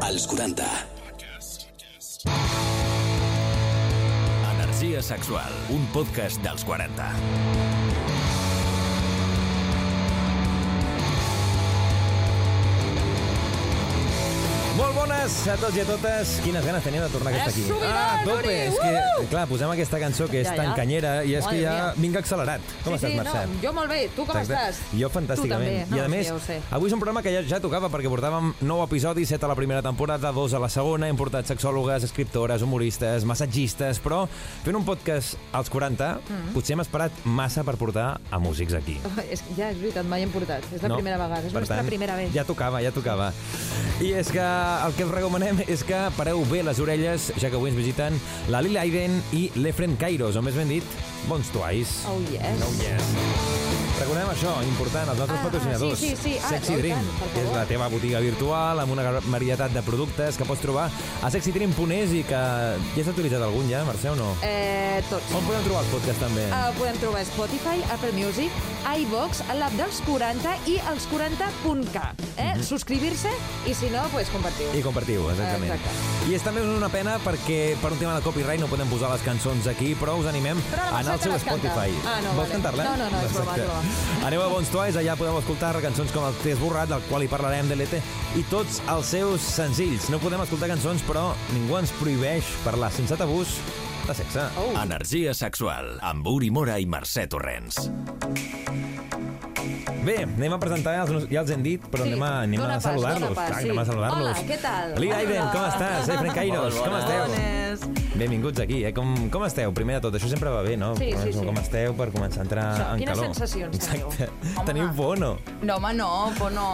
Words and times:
Als 0.00 0.26
40. 0.26 0.64
Energia 4.50 5.02
sexual, 5.02 5.52
un 5.70 5.86
podcast 5.92 6.42
dels 6.42 6.64
40. 6.64 7.12
Bones 15.22 15.46
a 15.46 15.54
tots 15.56 15.76
i 15.76 15.80
a 15.82 15.84
totes. 15.86 16.30
Quines 16.42 16.64
ganes 16.66 16.82
teníem 16.82 17.04
de 17.04 17.10
tornar 17.12 17.30
a 17.32 17.36
estar 17.36 17.50
aquí. 17.52 17.62
Ah, 17.86 18.20
a 18.20 18.24
tope. 18.26 18.52
És 18.66 18.74
que, 18.74 18.90
Uhu! 19.20 19.26
clar, 19.30 19.44
posem 19.46 19.70
aquesta 19.70 19.98
cançó 20.02 20.26
que 20.28 20.40
és 20.40 20.48
Ja, 20.48 20.54
tan 20.56 20.66
ja. 20.70 20.74
canyera 20.74 21.12
i 21.24 21.34
és 21.36 21.44
que 21.46 21.52
Madre 21.54 21.62
ja 21.62 21.72
mia. 21.72 21.92
vinc 21.96 22.16
accelerat. 22.16 22.60
Com 22.82 22.92
sí, 22.98 22.98
estàs, 22.98 23.12
sí, 23.12 23.18
Mercè? 23.20 23.46
No, 23.46 23.60
jo 23.62 23.72
molt 23.72 23.88
bé. 23.88 24.08
Tu 24.16 24.26
com 24.26 24.36
Exacte. 24.36 24.70
estàs? 24.72 24.98
Jo 24.98 25.08
fantàsticament. 25.08 25.86
També. 25.86 25.96
I 25.96 26.00
a 26.00 26.02
No, 26.02 26.08
més, 26.08 26.26
sí, 26.46 26.52
avui 26.70 26.86
és 26.88 26.92
un 26.92 26.98
programa 27.00 27.22
que 27.22 27.32
ja, 27.32 27.42
ja 27.46 27.60
tocava 27.60 27.88
perquè 27.88 28.08
portàvem 28.10 28.54
nou 28.62 28.82
episodis, 28.82 29.28
set 29.28 29.42
a 29.44 29.48
la 29.48 29.54
primera 29.54 29.82
temporada, 29.82 30.32
dos 30.32 30.54
a 30.54 30.58
la 30.58 30.68
segona, 30.68 31.06
hem 31.08 31.16
portat 31.16 31.46
sexòlogues, 31.46 32.02
escriptores, 32.02 32.62
humoristes, 32.62 33.24
massatgistes, 33.24 34.00
però 34.02 34.26
fent 34.64 34.76
un 34.76 34.84
podcast 34.84 35.36
als 35.52 35.70
40, 35.70 36.18
Mm. 36.32 36.52
potser 36.54 36.72
hem 36.74 36.80
esperat 36.80 37.12
massa 37.24 37.62
per 37.64 37.76
portar 37.76 38.20
a 38.30 38.38
músics 38.38 38.74
aquí. 38.74 38.98
És, 39.30 39.42
ja, 39.56 39.70
és 39.70 39.78
veritat, 39.78 40.04
mai 40.04 40.22
hem 40.22 40.30
portat. 40.30 40.62
És 40.74 40.82
la 40.82 40.88
no? 40.88 40.96
primera 40.96 41.16
vegada. 41.16 41.46
És 41.46 41.52
la 41.52 41.60
tant, 41.62 41.86
primera 41.86 42.16
vegada. 42.16 42.34
Ja 42.34 42.44
tocava, 42.44 42.80
ja 42.82 42.90
tocava. 42.90 43.32
I 44.00 44.12
és 44.14 44.28
que 44.28 44.40
el 44.40 44.92
que 44.96 45.04
recomanem 45.14 45.62
és 45.70 45.84
que 45.86 45.98
pareu 46.18 46.44
bé 46.50 46.62
les 46.66 46.80
orelles, 46.82 47.30
ja 47.38 47.50
que 47.50 47.58
avui 47.58 47.72
ens 47.72 47.78
visiten 47.78 48.18
la 48.52 48.62
Lil 48.64 48.78
Aiden 48.80 49.20
i 49.36 49.48
l'Efren 49.58 49.98
Kairos, 50.00 50.38
o 50.38 50.44
més 50.44 50.58
ben 50.58 50.72
dit, 50.72 50.96
Bons 51.28 51.52
Twice. 51.54 52.06
Oh, 52.10 52.18
yes. 52.32 52.64
Oh, 52.66 52.72
yes. 52.82 53.61
Recordem 54.02 54.30
això, 54.32 54.52
important, 54.66 55.08
els 55.12 55.18
nostres 55.20 55.38
Ah, 55.38 55.42
patrocinadors. 55.46 55.98
sí, 55.98 56.08
sí, 56.10 56.16
sí. 56.22 56.38
Ah, 56.42 56.48
Sexy 56.48 56.74
oh, 56.74 56.78
Dream, 56.78 56.98
tant, 57.20 57.30
que 57.32 57.42
és 57.44 57.52
la 57.54 57.64
teva 57.70 57.86
botiga 57.88 58.18
virtual 58.18 58.80
amb 58.82 58.90
una 58.96 59.04
varietat 59.30 59.70
de 59.72 59.82
productes 59.86 60.36
que 60.36 60.44
pots 60.48 60.60
trobar 60.60 60.88
a 61.22 61.30
sexydream.es 61.30 62.10
i 62.18 62.22
que 62.26 62.40
ja 62.96 63.02
has 63.04 63.10
utilitzat 63.12 63.42
algun 63.46 63.68
ja, 63.70 63.84
Mercè, 63.86 64.10
o 64.10 64.16
no? 64.18 64.32
Eh, 64.42 64.98
tots. 65.08 65.30
On 65.38 65.46
podem 65.46 65.62
trobar 65.68 65.84
els 65.84 65.92
podcasts 65.92 66.20
també? 66.24 66.48
Uh, 66.50 66.72
podem 66.80 66.98
trobar 66.98 67.22
Spotify, 67.30 67.78
Apple 67.94 68.10
Music, 68.18 68.50
iVox, 69.04 69.44
l'app 69.54 69.78
dels 69.78 70.02
40 70.08 70.56
i 70.66 70.80
els 70.90 71.06
40.k. 71.12 72.02
Eh? 72.42 72.50
Subscribir-se 72.66 73.30
i 73.70 73.74
si 73.74 73.86
no, 73.94 74.02
pues, 74.10 74.28
compartiu. 74.34 74.66
I 74.74 74.82
compartiu, 74.82 75.28
exactament. 75.30 75.70
Exacte. 75.78 76.28
I 76.30 76.34
és 76.34 76.42
també 76.42 76.60
una 76.66 76.90
pena 76.90 77.18
perquè 77.22 77.76
per 77.80 77.92
un 77.94 77.98
tema 78.02 78.16
de 78.18 78.22
copyright 78.26 78.60
no 78.60 78.66
podem 78.66 78.90
posar 78.90 79.12
les 79.14 79.22
cançons 79.22 79.66
aquí, 79.70 79.94
però 79.94 80.18
us 80.18 80.26
animem 80.26 80.58
Però 80.74 80.90
a 80.90 80.98
anar 81.04 81.14
al 81.14 81.20
seu 81.22 81.32
les 81.32 81.46
canta. 81.46 81.70
Spotify. 81.70 81.94
Ah, 82.04 82.18
no, 82.20 82.34
Vols 82.34 82.48
vale. 82.48 82.52
cantar-la? 82.58 82.84
No, 82.90 82.96
no, 83.04 83.10
no, 83.10 83.22
és 83.22 83.32
broma, 83.32 83.56
és 83.56 83.64
broma. 83.64 83.82
Aneu 84.22 84.42
a 84.44 84.48
Bons 84.52 84.68
Toys, 84.70 84.94
allà 85.00 85.16
podeu 85.18 85.34
escoltar 85.40 85.72
cançons 85.82 86.12
com 86.14 86.24
el 86.28 86.36
T'he 86.44 86.52
esborrat, 86.54 86.88
del 86.92 87.02
qual 87.08 87.24
hi 87.24 87.30
parlarem 87.30 87.66
de 87.70 87.74
l'ET, 87.78 87.96
i 88.38 88.44
tots 88.50 88.78
els 88.92 89.08
seus 89.16 89.42
senzills. 89.56 90.06
No 90.14 90.20
podem 90.22 90.44
escoltar 90.44 90.70
cançons, 90.70 91.02
però 91.08 91.32
ningú 91.52 91.78
ens 91.80 91.90
prohibeix 91.98 92.46
parlar 92.62 92.92
sense 92.94 93.18
tabús 93.18 93.56
de 94.06 94.14
sexe. 94.18 94.46
Oh. 94.58 94.70
Energia 94.82 95.34
sexual, 95.34 95.96
amb 96.02 96.26
Uri 96.26 96.50
Mora 96.54 96.78
i 96.82 96.86
Mercè 96.86 97.26
Torrents. 97.30 97.82
Bé, 100.02 100.16
anem 100.24 100.54
a 100.54 100.58
presentar, 100.58 100.96
els, 101.04 101.28
ja 101.30 101.42
els 101.44 101.50
hem 101.54 101.62
dit, 101.62 101.82
però 101.90 102.02
Sí, 102.06 102.10
anem 102.14 102.24
a, 102.26 102.30
anem 102.46 102.62
a 102.66 102.78
saludar-los. 102.82 103.36
sí. 103.38 103.58
anem 103.68 103.78
a 103.78 103.84
saludar-los. 103.86 104.30
Hola, 104.38 104.46
què 104.48 104.58
tal? 104.62 104.96
Lee 104.98 105.12
Aiden, 105.14 105.50
com 105.54 105.66
estàs? 105.68 106.08
Eh, 106.10 106.18
Fren 106.22 106.34
Kairos, 106.40 106.78
com 106.82 106.96
esteu? 106.98 107.28
Bones. 107.28 108.01
Benvinguts 108.12 108.60
aquí, 108.60 108.82
eh? 108.84 108.92
Com, 108.92 109.14
com 109.32 109.44
esteu? 109.46 109.72
Primer 109.72 109.94
de 109.96 110.02
tot, 110.04 110.16
això 110.18 110.28
sempre 110.28 110.50
va 110.52 110.60
bé, 110.64 110.74
no? 110.76 110.90
Sí, 110.98 111.08
sí, 111.16 111.32
sí. 111.32 111.44
Com 111.46 111.56
esteu 111.56 111.94
per 111.96 112.10
començar 112.12 112.42
a 112.42 112.44
entrar 112.44 112.64
Això, 112.74 112.88
en 112.92 113.00
quines 113.00 113.16
calor. 113.16 113.30
sensacions 113.32 113.78
teniu? 113.86 114.10
Exacte. 114.12 114.66
Teniu 114.68 114.90
por 114.98 115.18
no? 115.18 115.30
No, 115.62 115.76
home, 115.78 115.94
no, 115.96 116.08
por 116.36 116.52
no. 116.52 116.66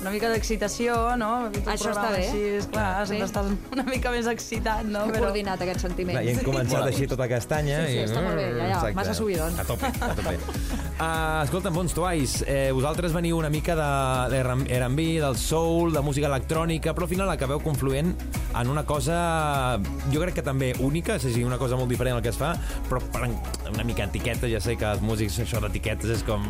Una 0.00 0.10
mica 0.10 0.32
d'excitació, 0.32 0.96
no? 1.20 1.30
Això 1.62 1.92
està 1.92 2.08
bé. 2.10 2.24
Així, 2.26 2.42
esclar, 2.58 2.88
Sí. 3.06 3.12
sempre 3.14 3.28
estàs 3.28 3.52
una 3.76 3.84
mica 3.86 4.10
més 4.10 4.26
excitat, 4.26 4.82
no? 4.84 5.04
Que 5.12 5.20
coordinat, 5.22 5.62
aquest 5.62 5.80
sentiment. 5.86 6.18
Clar, 6.18 6.24
i 6.26 6.34
hem 6.34 6.42
començat 6.44 6.82
així 6.88 7.06
tota 7.06 7.28
castanya. 7.30 7.84
Sí, 7.86 7.92
sí, 7.92 7.98
i... 8.00 8.08
està 8.10 8.24
molt 8.26 8.36
bé, 8.36 8.48
ja, 8.58 8.68
ja, 8.74 8.92
massa 8.98 9.14
subidon. 9.14 9.54
A 9.62 9.64
tope, 9.68 9.86
a 9.86 10.10
tope. 10.18 10.34
Uh, 10.98 11.38
escolta'm, 11.46 11.74
Bons 11.74 11.94
Twice, 11.94 12.42
eh, 12.50 12.72
vosaltres 12.74 13.14
veniu 13.14 13.38
una 13.38 13.48
mica 13.48 13.78
de 13.78 14.42
l'R&B, 14.42 15.20
del 15.22 15.38
soul, 15.38 15.94
de 15.94 16.02
música 16.02 16.26
electrònica, 16.26 16.94
però 16.98 17.06
al 17.06 17.14
final 17.14 17.30
acabeu 17.30 17.62
confluent 17.62 18.16
en 18.58 18.68
una 18.68 18.82
cosa, 18.84 19.78
jo 20.10 20.20
crec 20.26 20.34
que 20.40 20.42
també 20.42 20.74
única, 20.80 21.16
és 21.16 21.24
a 21.24 21.28
dir, 21.34 21.44
una 21.46 21.58
cosa 21.58 21.76
molt 21.76 21.88
diferent 21.90 22.16
al 22.16 22.22
que 22.22 22.30
es 22.32 22.38
fa, 22.40 22.54
però 22.88 23.00
per 23.12 23.28
una 23.72 23.84
mica 23.84 24.04
etiqueta, 24.08 24.48
ja 24.50 24.60
sé 24.60 24.76
que 24.80 24.86
els 24.88 25.00
músics 25.04 25.38
això 25.44 25.60
d'etiquetes 25.62 26.10
és 26.18 26.22
com... 26.26 26.44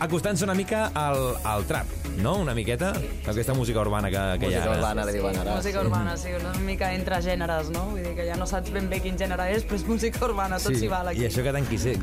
Acostant-se 0.00 0.44
una 0.44 0.54
mica 0.54 0.90
al, 0.94 1.36
al 1.44 1.64
trap, 1.68 1.86
no? 2.22 2.36
Una 2.40 2.54
miqueta, 2.54 2.92
aquesta 3.28 3.54
música 3.54 3.80
urbana 3.80 4.10
que, 4.10 4.22
que 4.40 4.50
hi 4.50 4.54
ha. 4.54 4.60
Música 4.60 4.70
ara. 4.70 4.78
urbana, 4.78 5.04
li 5.08 5.12
diuen 5.18 5.38
ara. 5.42 5.56
Música 5.56 5.80
urbana, 5.84 6.16
sí, 6.20 6.32
una 6.38 6.52
mica 6.64 6.92
entre 6.94 7.20
gèneres, 7.24 7.70
no? 7.74 7.84
Vull 7.94 8.04
dir 8.04 8.14
que 8.18 8.26
ja 8.28 8.36
no 8.40 8.46
saps 8.50 8.72
ben 8.74 8.88
bé 8.90 9.00
quin 9.04 9.18
gènere 9.20 9.50
és, 9.54 9.64
però 9.66 9.80
és 9.80 9.86
música 9.88 10.24
urbana, 10.28 10.58
tot 10.62 10.76
s'hi 10.78 10.88
val 10.90 11.10
aquí. 11.12 11.24
I 11.24 11.28
això 11.30 11.44
que 11.46 11.54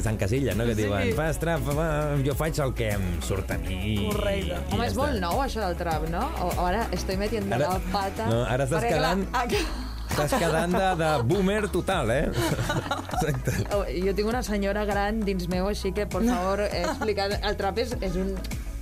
t'encasilla, 0.03 0.55
no? 0.57 0.65
Que 0.69 0.75
Sí. 0.77 0.83
diuen, 0.83 1.13
fas 1.17 1.39
trap, 1.41 1.63
va, 1.77 1.87
jo 2.25 2.35
faig 2.37 2.59
el 2.63 2.73
que 2.77 2.91
em 2.97 3.07
surt 3.25 3.51
a 3.51 3.57
mi. 3.57 4.07
Correcte. 4.11 4.57
I 4.57 4.73
Home, 4.73 4.83
ja 4.83 4.85
és 4.85 4.93
està. 4.93 5.01
molt 5.01 5.19
nou, 5.23 5.41
això 5.43 5.65
del 5.65 5.75
trap, 5.79 6.07
no? 6.13 6.23
O, 6.43 6.51
ara 6.67 6.87
estoy 6.91 7.17
metiendo 7.17 7.55
Ara- 7.55 7.73
la 7.77 7.79
pata... 7.91 8.27
no, 8.29 8.43
ara 8.45 8.65
estàs 8.67 8.83
Perquè, 8.83 8.97
clar, 8.97 9.86
Estàs 10.17 10.39
quedant 10.41 10.71
de, 10.73 10.85
de 10.97 11.09
boomer 11.29 11.67
total, 11.69 12.09
eh? 12.09 12.23
Exacte. 12.31 13.53
Oh, 13.75 13.83
Jo 13.85 14.13
tinc 14.17 14.29
una 14.29 14.41
senyora 14.45 14.85
gran 14.89 15.21
dins 15.27 15.45
meu, 15.51 15.67
així 15.69 15.93
que, 15.93 16.07
per 16.09 16.23
favor, 16.25 16.65
eh, 16.65 16.85
explicar... 16.87 17.29
El 17.37 17.59
trap 17.59 17.83
és, 17.85 17.93
és 18.01 18.17
un... 18.17 18.33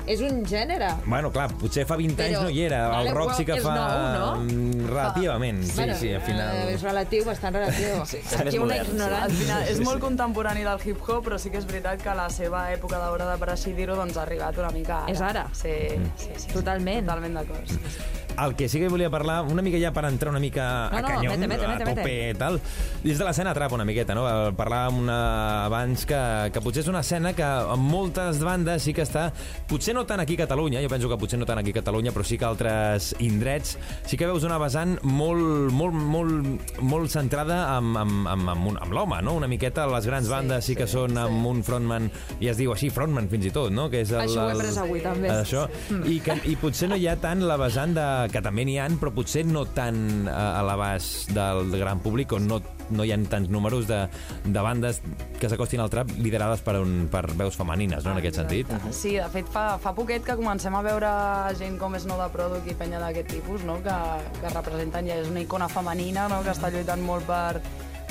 És 0.05 0.19
un 0.21 0.43
gènere. 0.45 0.85
Bueno, 1.09 1.31
clar, 1.33 1.47
potser 1.57 1.81
fa 1.89 1.95
20 1.97 2.19
anys 2.21 2.35
Però, 2.35 2.41
no 2.45 2.51
hi 2.53 2.59
era. 2.61 2.83
El 2.85 3.07
vale, 3.07 3.13
rock 3.17 3.31
sí 3.39 3.45
que 3.47 3.55
fa... 3.57 3.71
nou, 3.73 4.03
no? 4.13 4.27
mm, 4.43 4.83
Relativament, 4.91 5.63
sí, 5.65 5.71
bueno, 5.79 5.95
sí, 5.97 6.11
al 6.13 6.21
final... 6.21 6.59
Eh, 6.59 6.75
és 6.75 6.83
relatiu, 6.85 7.23
bastant 7.25 7.57
relatiu. 7.57 8.03
Sí, 8.11 8.19
Aquí 8.37 8.59
una 8.61 8.77
modern, 8.83 8.91
sí. 8.99 9.07
Al 9.23 9.33
final, 9.39 9.65
és 9.73 9.81
molt 9.81 10.03
contemporani 10.05 10.61
del 10.67 10.85
hip-hop, 10.85 11.25
però 11.25 11.39
sí 11.41 11.49
que 11.49 11.57
és 11.57 11.65
veritat 11.65 12.05
que 12.05 12.13
la 12.21 12.27
seva 12.29 12.67
època 12.75 13.01
d'hora 13.01 13.31
de 13.31 13.39
per 13.41 13.49
així 13.55 13.73
dir-ho 13.73 13.97
doncs, 13.97 14.19
ha 14.21 14.27
arribat 14.27 14.61
una 14.61 14.69
mica 14.77 15.01
ara. 15.01 15.15
És 15.15 15.25
ara. 15.25 15.47
Sí, 15.57 15.73
sí, 15.89 16.13
sí. 16.27 16.37
sí. 16.45 16.53
Totalment. 16.53 17.09
Totalment 17.09 17.41
d'acord. 17.41 17.73
Sí, 17.73 17.81
sí. 17.97 18.24
El 18.41 18.55
que 18.55 18.67
sí 18.67 18.79
que 18.81 18.89
volia 18.89 19.09
parlar, 19.09 19.43
una 19.47 19.61
mica 19.63 19.79
ja 19.79 19.91
per 19.95 20.03
entrar 20.09 20.31
una 20.31 20.39
mica 20.43 20.89
No, 20.91 20.97
a 20.97 21.01
no, 21.01 21.07
canyón, 21.07 21.39
mete, 21.39 21.47
mete, 21.47 21.65
a 21.65 21.67
mete, 21.69 21.85
tope 21.85 22.03
mete. 22.03 22.29
i 22.29 22.33
tal, 22.35 22.59
és 23.05 23.17
de 23.17 23.23
l'escena 23.27 23.53
trap 23.55 23.71
una 23.77 23.85
miqueta, 23.87 24.15
no? 24.17 24.25
Parlàvem 24.57 24.97
una, 25.05 25.19
abans 25.65 26.03
que, 26.09 26.19
que 26.51 26.61
potser 26.63 26.83
és 26.83 26.89
una 26.91 26.99
escena 27.05 27.31
que 27.37 27.45
en 27.45 27.79
moltes 27.79 28.41
bandes 28.43 28.83
sí 28.83 28.93
que 28.93 29.05
està, 29.05 29.29
potser 29.69 29.95
no 29.95 30.03
tant 30.09 30.19
aquí 30.19 30.35
a 30.35 30.43
Catalunya, 30.43 30.81
jo 30.83 30.89
penso 30.91 31.07
que 31.11 31.17
potser 31.21 31.39
no 31.39 31.45
tant 31.47 31.61
aquí 31.61 31.71
a 31.71 31.77
Catalunya, 31.79 32.11
però 32.11 32.25
sí 32.27 32.37
que 32.37 32.45
altres 32.45 33.13
indrets, 33.23 33.77
sí 34.05 34.17
que 34.19 34.27
veus 34.27 34.43
una 34.43 34.57
vessant 34.59 34.97
molt, 35.03 35.71
molt, 35.71 35.95
molt, 35.95 36.75
molt 36.83 37.09
centrada 37.13 37.61
amb, 37.77 37.95
amb, 38.03 38.27
amb, 38.27 38.49
amb, 38.55 38.67
un- 38.73 38.81
amb 38.81 38.93
l'home, 38.93 39.21
no? 39.23 39.35
Una 39.39 39.47
miqueta 39.47 39.87
les 39.87 40.05
grans 40.11 40.27
bandes 40.29 40.65
sí, 40.65 40.75
que 40.75 40.87
són 40.91 41.17
amb 41.17 41.45
un 41.47 41.63
frontman, 41.63 42.09
i 42.41 42.49
es 42.51 42.57
diu 42.59 42.73
així, 42.75 42.89
frontman 42.91 43.29
fins 43.31 43.45
i 43.47 43.51
tot, 43.55 43.71
no? 43.71 43.87
Que 43.89 44.01
és 44.03 44.11
el, 44.11 44.25
Això 44.27 44.43
ho 44.43 44.49
he 44.49 44.57
après 44.59 44.77
avui, 44.83 45.01
també. 45.01 45.31
Això, 45.31 45.65
i, 46.05 46.19
que, 46.19 46.35
i 46.51 46.55
potser 46.59 46.89
no 46.91 46.99
hi 46.99 47.07
ha 47.07 47.15
tant 47.21 47.41
la 47.47 47.57
vessant 47.61 47.95
de... 47.95 48.07
que 48.31 48.41
també 48.43 48.65
n'hi 48.67 48.77
ha, 48.81 48.87
però 48.99 49.11
potser 49.15 49.45
no 49.47 49.65
tan 49.75 50.29
a, 50.29 50.59
a 50.59 50.63
l'abast 50.65 51.31
del 51.35 51.73
gran 51.79 52.01
públic 52.03 52.35
o 52.35 52.39
no, 52.39 52.59
no 52.95 53.05
hi 53.05 53.13
ha 53.13 53.17
tants 53.29 53.49
números 53.51 53.87
de, 53.89 54.03
de 54.45 54.65
bandes 54.65 55.01
que 55.39 55.49
s'acostin 55.51 55.81
al 55.83 55.91
trap 55.93 56.11
liderades 56.17 56.61
per, 56.65 56.77
un, 56.81 57.07
per 57.11 57.25
veus 57.33 57.57
femenines, 57.57 58.05
no, 58.05 58.13
en 58.13 58.21
aquest 58.21 58.41
sentit. 58.41 58.71
Sí, 58.91 59.15
de 59.19 59.27
fet, 59.33 59.49
fa, 59.51 59.65
fa 59.81 59.95
poquet 59.97 60.25
que 60.25 60.37
comencem 60.39 60.75
a 60.75 60.83
veure 60.85 61.11
gent 61.59 61.79
com 61.81 61.97
és 61.97 62.05
de 62.05 62.29
Product 62.35 62.69
i 62.69 62.75
penya 62.77 62.99
d'aquest 63.01 63.31
tipus, 63.31 63.65
no? 63.67 63.79
que, 63.83 63.95
que 64.39 64.53
representen 64.53 65.09
ja 65.09 65.19
és 65.21 65.31
una 65.31 65.43
icona 65.43 65.67
femenina 65.71 66.29
no? 66.31 66.41
que 66.45 66.53
està 66.53 66.71
lluitant 66.73 67.01
molt 67.03 67.27
per, 67.27 67.61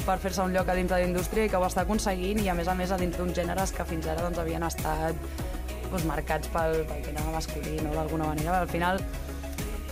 per 0.04 0.18
fer-se 0.20 0.44
un 0.44 0.52
lloc 0.54 0.68
a 0.68 0.76
dintre 0.76 0.98
de 0.98 1.04
la 1.04 1.08
indústria 1.08 1.46
i 1.46 1.50
que 1.50 1.58
ho 1.60 1.66
està 1.66 1.84
aconseguint 1.84 2.42
i 2.42 2.50
a 2.50 2.54
més 2.56 2.68
a 2.68 2.74
més 2.78 2.92
a 2.92 2.98
dins 3.00 3.16
d'uns 3.16 3.36
gèneres 3.36 3.72
que 3.72 3.86
fins 3.88 4.08
ara 4.10 4.26
doncs, 4.26 4.40
havien 4.42 4.66
estat 4.66 5.16
doncs, 5.90 6.04
marcats 6.08 6.50
pel, 6.52 6.82
pel 6.88 7.04
gènere 7.06 7.32
masculí, 7.32 7.78
no? 7.82 7.94
d'alguna 7.94 8.32
manera. 8.32 8.60
Al 8.60 8.68
final, 8.68 9.00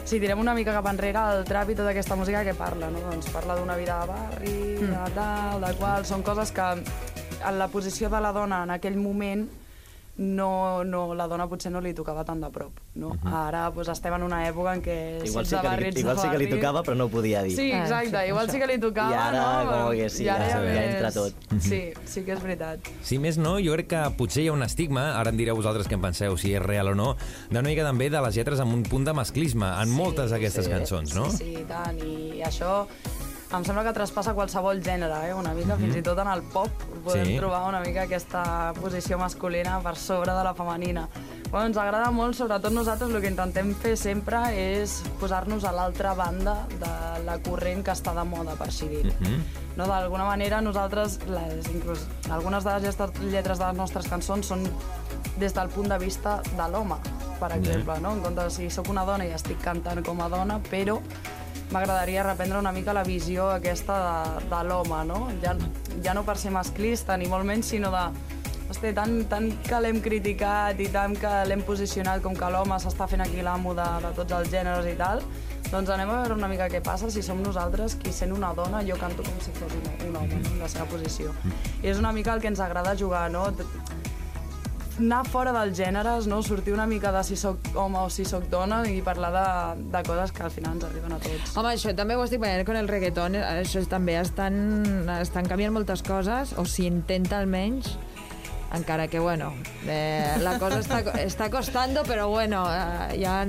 si 0.05 0.21
tirem 0.21 0.41
una 0.41 0.55
mica 0.55 0.75
cap 0.75 0.87
enrere, 0.91 1.23
el 1.37 1.45
trap 1.49 1.73
i 1.73 1.79
tota 1.79 1.93
aquesta 1.95 2.17
música 2.19 2.45
que 2.45 2.55
parla, 2.59 2.91
no? 2.93 3.01
Doncs 3.07 3.31
parla 3.33 3.57
d'una 3.59 3.77
vida 3.79 4.01
de 4.01 4.13
barri, 4.13 4.59
mm. 4.81 4.93
de 4.93 5.17
tal, 5.17 5.67
de 5.67 5.73
qual... 5.79 6.07
Són 6.09 6.23
coses 6.27 6.53
que 6.53 6.69
en 6.73 7.59
la 7.59 7.69
posició 7.69 8.11
de 8.11 8.21
la 8.23 8.33
dona 8.35 8.63
en 8.67 8.75
aquell 8.75 8.99
moment 9.01 9.47
no, 10.23 10.85
no, 10.87 11.03
la 11.19 11.27
dona 11.29 11.49
potser 11.51 11.73
no 11.75 11.81
li 11.85 11.93
tocava 11.99 12.23
tant 12.25 12.41
de 12.41 12.49
prop. 12.55 12.79
No? 12.95 13.11
Ara 13.27 13.67
doncs, 13.75 13.91
estem 13.93 14.15
en 14.17 14.23
una 14.27 14.43
època 14.49 14.73
en 14.77 14.83
què 14.85 14.97
Igual 15.27 15.47
sí 15.49 15.57
que 15.57 15.63
barri, 15.67 15.91
li, 15.91 16.01
igual 16.05 16.19
sí 16.23 16.29
que 16.31 16.39
li 16.41 16.49
tocava, 16.51 16.83
però 16.87 16.95
no 16.97 17.09
ho 17.09 17.13
podia 17.13 17.43
dir. 17.43 17.57
Sí, 17.57 17.69
Ah, 17.73 17.83
exacte, 17.83 18.17
això, 18.17 18.29
igual 18.31 18.47
això. 18.47 18.53
sí 18.55 18.63
que 18.63 18.69
li 18.71 18.79
tocava, 18.83 19.11
I 19.11 19.19
ara, 19.27 19.43
no? 19.65 19.71
com 19.73 19.97
que 19.99 20.09
sí, 20.11 20.25
I 20.25 20.29
ara 20.29 20.49
ja 20.49 20.61
ja, 20.63 20.73
ja 20.75 20.85
entra 20.93 21.13
tot. 21.13 21.47
Sí, 21.61 21.83
sí 22.05 22.25
que 22.25 22.33
és 22.37 22.43
veritat. 22.43 22.93
Si 23.03 23.19
més 23.19 23.39
no, 23.39 23.57
jo 23.61 23.75
crec 23.77 23.91
que 23.93 24.03
potser 24.17 24.45
hi 24.45 24.49
ha 24.53 24.57
un 24.57 24.63
estigma, 24.63 25.09
ara 25.19 25.31
em 25.35 25.37
direu 25.41 25.57
vosaltres 25.59 25.89
què 25.91 25.99
en 25.99 26.05
penseu, 26.07 26.37
si 26.39 26.55
és 26.55 26.63
real 26.63 26.93
o 26.93 26.95
no, 26.95 27.13
d'una 27.51 27.63
mica 27.67 27.85
també 27.85 28.09
de 28.13 28.21
les 28.23 28.37
lletres 28.39 28.61
amb 28.63 28.75
un 28.75 28.83
punt 28.87 29.05
de 29.09 29.13
masclisme 29.17 29.67
en 29.83 29.91
moltes 29.91 30.31
d'aquestes 30.31 30.67
sí. 30.67 30.71
cançons, 30.71 31.15
no? 31.19 31.29
Sí, 31.31 31.39
sí, 31.43 31.55
i 31.63 31.65
tant, 31.69 31.99
i 32.07 32.43
això 32.47 32.85
em 33.57 33.65
sembla 33.65 33.83
que 33.85 33.93
traspassa 33.93 34.33
qualsevol 34.35 34.81
gènere, 34.83 35.29
eh? 35.29 35.35
una 35.35 35.53
mica, 35.55 35.77
fins 35.77 35.97
i 35.97 36.03
tot 36.03 36.19
en 36.19 36.29
el 36.33 36.41
pop 36.55 36.71
podem 37.05 37.23
Mhm. 37.23 37.27
Sí. 37.33 37.37
trobar 37.39 37.69
una 37.69 37.81
mica 37.81 38.03
aquesta 38.03 38.73
posició 38.81 39.19
masculina 39.19 39.79
per 39.81 39.97
sobre 39.97 40.33
de 40.33 40.45
la 40.45 40.55
femenina. 40.55 41.09
Bueno, 41.51 41.67
ens 41.67 41.77
agrada 41.77 42.11
molt, 42.11 42.35
sobretot 42.35 42.73
nosaltres 42.73 43.11
el 43.11 43.21
que 43.21 43.29
intentem 43.29 43.75
fer 43.75 43.97
sempre 43.97 44.39
és 44.57 45.03
posar-nos 45.21 45.65
a 45.65 45.73
l'altra 45.73 46.15
banda 46.15 46.67
de 46.81 47.25
la 47.27 47.39
corrent 47.41 47.85
que 47.85 47.91
està 47.93 48.15
de 48.15 48.25
moda, 48.25 48.55
per 48.57 48.69
així 48.69 48.89
dir. 48.89 49.13
no, 49.77 49.87
D'alguna 49.87 50.25
manera 50.25 50.61
nosaltres, 50.63 51.19
les, 51.27 51.67
inclús 51.75 52.07
algunes 52.31 52.65
de 52.65 52.73
les 52.81 52.97
lletres, 53.21 53.59
de 53.59 53.67
les 53.67 53.77
nostres 53.77 54.07
cançons 54.09 54.47
són 54.47 54.65
des 55.39 55.53
del 55.53 55.69
punt 55.69 55.89
de 55.89 55.99
vista 55.99 56.41
de 56.57 56.69
l'home, 56.71 56.97
per 57.41 57.53
exemple, 57.53 57.99
no? 58.01 58.13
En 58.13 58.21
compte 58.23 58.43
de 58.45 58.51
si 58.51 58.71
sóc 58.71 58.89
una 58.89 59.05
dona 59.05 59.27
i 59.27 59.31
estic 59.33 59.61
cantant 59.61 60.03
com 60.05 60.21
a 60.23 60.29
dona, 60.29 60.59
però 60.71 61.01
m'agradaria 61.73 62.27
reprendre 62.27 62.59
una 62.59 62.73
mica 62.73 62.93
la 62.93 63.05
visió 63.07 63.49
aquesta 63.53 63.97
de, 64.03 64.45
de 64.51 64.61
l'home, 64.69 65.05
no? 65.09 65.25
Ja, 65.45 65.57
ja 66.05 66.15
no 66.15 66.27
per 66.29 66.37
ser 66.39 66.53
masclista, 66.55 67.17
ni 67.17 67.31
molt 67.31 67.49
menys, 67.49 67.73
sinó 67.73 67.93
de 67.95 68.07
Hosti, 68.73 68.93
tant, 68.97 69.19
tant 69.29 69.51
que 69.67 69.79
l'hem 69.85 69.99
criticat 70.01 70.79
i 70.81 70.87
tant 70.89 71.13
que 71.21 71.31
l'hem 71.45 71.61
posicionat 71.67 72.23
com 72.25 72.33
que 72.33 72.49
l'home 72.55 72.79
s'està 72.81 73.05
fent 73.11 73.21
aquí 73.21 73.43
l'amo 73.45 73.75
de, 73.77 73.85
de 74.05 74.13
tots 74.17 74.33
els 74.39 74.49
gèneres 74.49 74.89
i 74.89 74.95
tal, 74.97 75.21
doncs 75.67 75.93
anem 75.93 76.09
a 76.09 76.23
veure 76.23 76.39
una 76.39 76.49
mica 76.49 76.71
què 76.73 76.81
passa 76.85 77.11
si 77.13 77.25
som 77.27 77.43
nosaltres 77.45 77.99
qui 78.01 78.15
sent 78.17 78.33
una 78.33 78.55
dona, 78.57 78.81
jo 78.89 78.97
canto 79.01 79.27
com 79.27 79.37
si 79.45 79.53
fos 79.59 79.77
un, 79.77 79.91
un 80.09 80.17
home, 80.23 80.41
no? 80.47 80.55
la 80.63 80.71
seva 80.73 80.87
posició. 80.89 81.35
I 81.83 81.93
és 81.93 82.01
una 82.01 82.15
mica 82.17 82.33
el 82.33 82.41
que 82.41 82.49
ens 82.53 82.65
agrada 82.65 82.97
jugar, 82.97 83.27
no? 83.35 83.45
Anar 85.01 85.23
fora 85.29 85.53
dels 85.55 85.77
gèneres, 85.79 86.27
no? 86.31 86.43
sortir 86.45 86.75
una 86.75 86.87
mica 86.87 87.13
de 87.15 87.23
si 87.25 87.37
sóc 87.37 87.73
home 87.79 88.01
o 88.03 88.11
si 88.13 88.27
sóc 88.29 88.49
dona 88.53 88.83
i 88.89 89.01
parlar 89.05 89.33
de, 89.35 89.47
de 89.93 90.03
coses 90.07 90.33
que 90.37 90.45
al 90.47 90.53
final 90.55 90.77
ens 90.77 90.87
arriben 90.89 91.17
a 91.17 91.21
tots. 91.23 91.57
Home, 91.57 91.73
això 91.73 91.95
també 91.97 92.17
ho 92.17 92.25
estic 92.27 92.43
veient 92.43 92.67
con 92.69 92.79
el 92.79 92.91
reggaeton, 92.91 93.39
això 93.41 93.83
també 93.91 94.19
estan, 94.21 95.09
estan 95.21 95.49
canviant 95.49 95.75
moltes 95.75 96.05
coses, 96.07 96.57
o 96.59 96.67
si 96.69 96.87
intenta 96.91 97.41
almenys, 97.41 97.97
encara 98.73 99.09
que, 99.09 99.19
bueno, 99.21 99.53
eh, 99.87 100.37
la 100.41 100.59
cosa 100.59 100.81
està, 100.81 101.03
està 101.29 101.51
costando, 101.53 102.05
però 102.09 102.29
bueno, 102.33 102.65
eh, 102.73 103.25
ha 103.27 103.43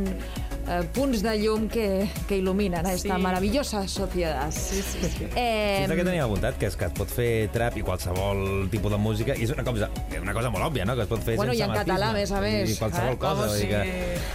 eh, 0.67 0.81
punts 0.93 1.21
de 1.23 1.33
llum 1.39 1.67
que, 1.69 2.07
que 2.27 2.37
il·luminen 2.39 2.85
esta 2.87 3.15
Sí. 3.17 3.21
maravillosa 3.21 3.87
societat. 3.87 4.51
Sí, 4.51 4.81
sí, 4.81 4.99
sí. 5.09 5.27
Eh, 5.35 5.83
És 5.83 5.89
el 5.89 5.97
que 5.97 6.03
tenia 6.05 6.23
apuntat, 6.25 6.57
que 6.57 6.67
és 6.67 6.75
que 6.77 6.85
es 6.85 6.91
pot 6.93 7.09
fer 7.09 7.49
trap 7.53 7.77
i 7.77 7.83
qualsevol 7.83 8.69
tipus 8.71 8.91
de 8.91 8.97
música, 8.97 9.35
i 9.35 9.43
és 9.43 9.51
una 9.51 9.63
cosa, 9.63 9.89
una 10.21 10.33
cosa 10.33 10.49
molt 10.49 10.65
òbvia, 10.65 10.85
no?, 10.85 10.95
que 10.95 11.03
es 11.03 11.07
pot 11.07 11.21
fer 11.23 11.35
Bueno, 11.35 11.53
sense 11.53 11.65
i 11.65 11.69
en 11.69 11.75
català, 11.75 12.09
a 12.09 12.13
més 12.13 12.31
a 12.31 12.41
més. 12.41 12.69
I 12.71 12.77
qualsevol 12.79 13.13
Eh? 13.13 13.17
cosa. 13.17 13.33
Com 13.33 13.49
vull 13.49 13.59
dir 13.59 13.67
que, 13.69 13.83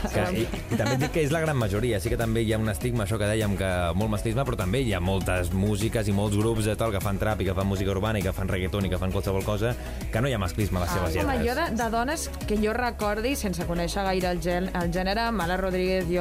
si- 0.09 0.15
que, 0.15 0.41
i, 0.41 0.75
I 0.75 0.77
també 0.77 0.97
dic 1.05 1.13
que 1.13 1.23
és 1.25 1.31
la 1.33 1.41
gran 1.41 1.57
majoria. 1.57 2.01
Sí 2.01 2.09
que 2.09 2.17
també 2.17 2.43
hi 2.43 2.53
ha 2.53 2.59
un 2.59 2.69
estigma, 2.69 3.05
això 3.05 3.19
que 3.19 3.25
dèiem, 3.29 3.57
que 3.57 3.71
molt 3.95 4.11
masclisme, 4.11 4.45
però 4.45 4.57
també 4.57 4.81
hi 4.83 4.93
ha 4.95 5.01
moltes 5.01 5.53
músiques 5.53 6.09
i 6.09 6.13
molts 6.13 6.37
grups 6.37 6.65
de 6.65 6.77
tal 6.77 6.93
que 6.93 7.01
fan 7.01 7.19
trap 7.19 7.41
i 7.41 7.45
que 7.47 7.55
fan 7.55 7.67
música 7.67 7.91
urbana 7.91 8.19
i 8.19 8.23
que 8.23 8.33
fan 8.33 8.49
reggaeton 8.49 8.87
i 8.87 8.91
que 8.91 8.99
fan 8.99 9.13
qualsevol 9.13 9.45
cosa, 9.45 9.75
que 10.13 10.21
no 10.21 10.29
hi 10.29 10.33
ha 10.35 10.39
masclisme 10.39 10.79
a 10.79 10.83
les 10.83 10.91
seves 10.91 11.17
Home, 11.25 11.39
lletres. 11.39 11.47
jo 11.49 11.77
de, 11.77 11.83
de 11.83 11.91
dones 11.91 12.31
que 12.47 12.57
jo 12.59 12.73
recordi, 12.73 13.35
sense 13.37 13.65
conèixer 13.67 14.03
gaire 14.05 14.31
el, 14.31 14.41
gen, 14.43 14.71
el 14.75 14.91
gènere, 14.93 15.31
Mala 15.33 15.57
Rodríguez, 15.57 16.05
jo... 16.11 16.18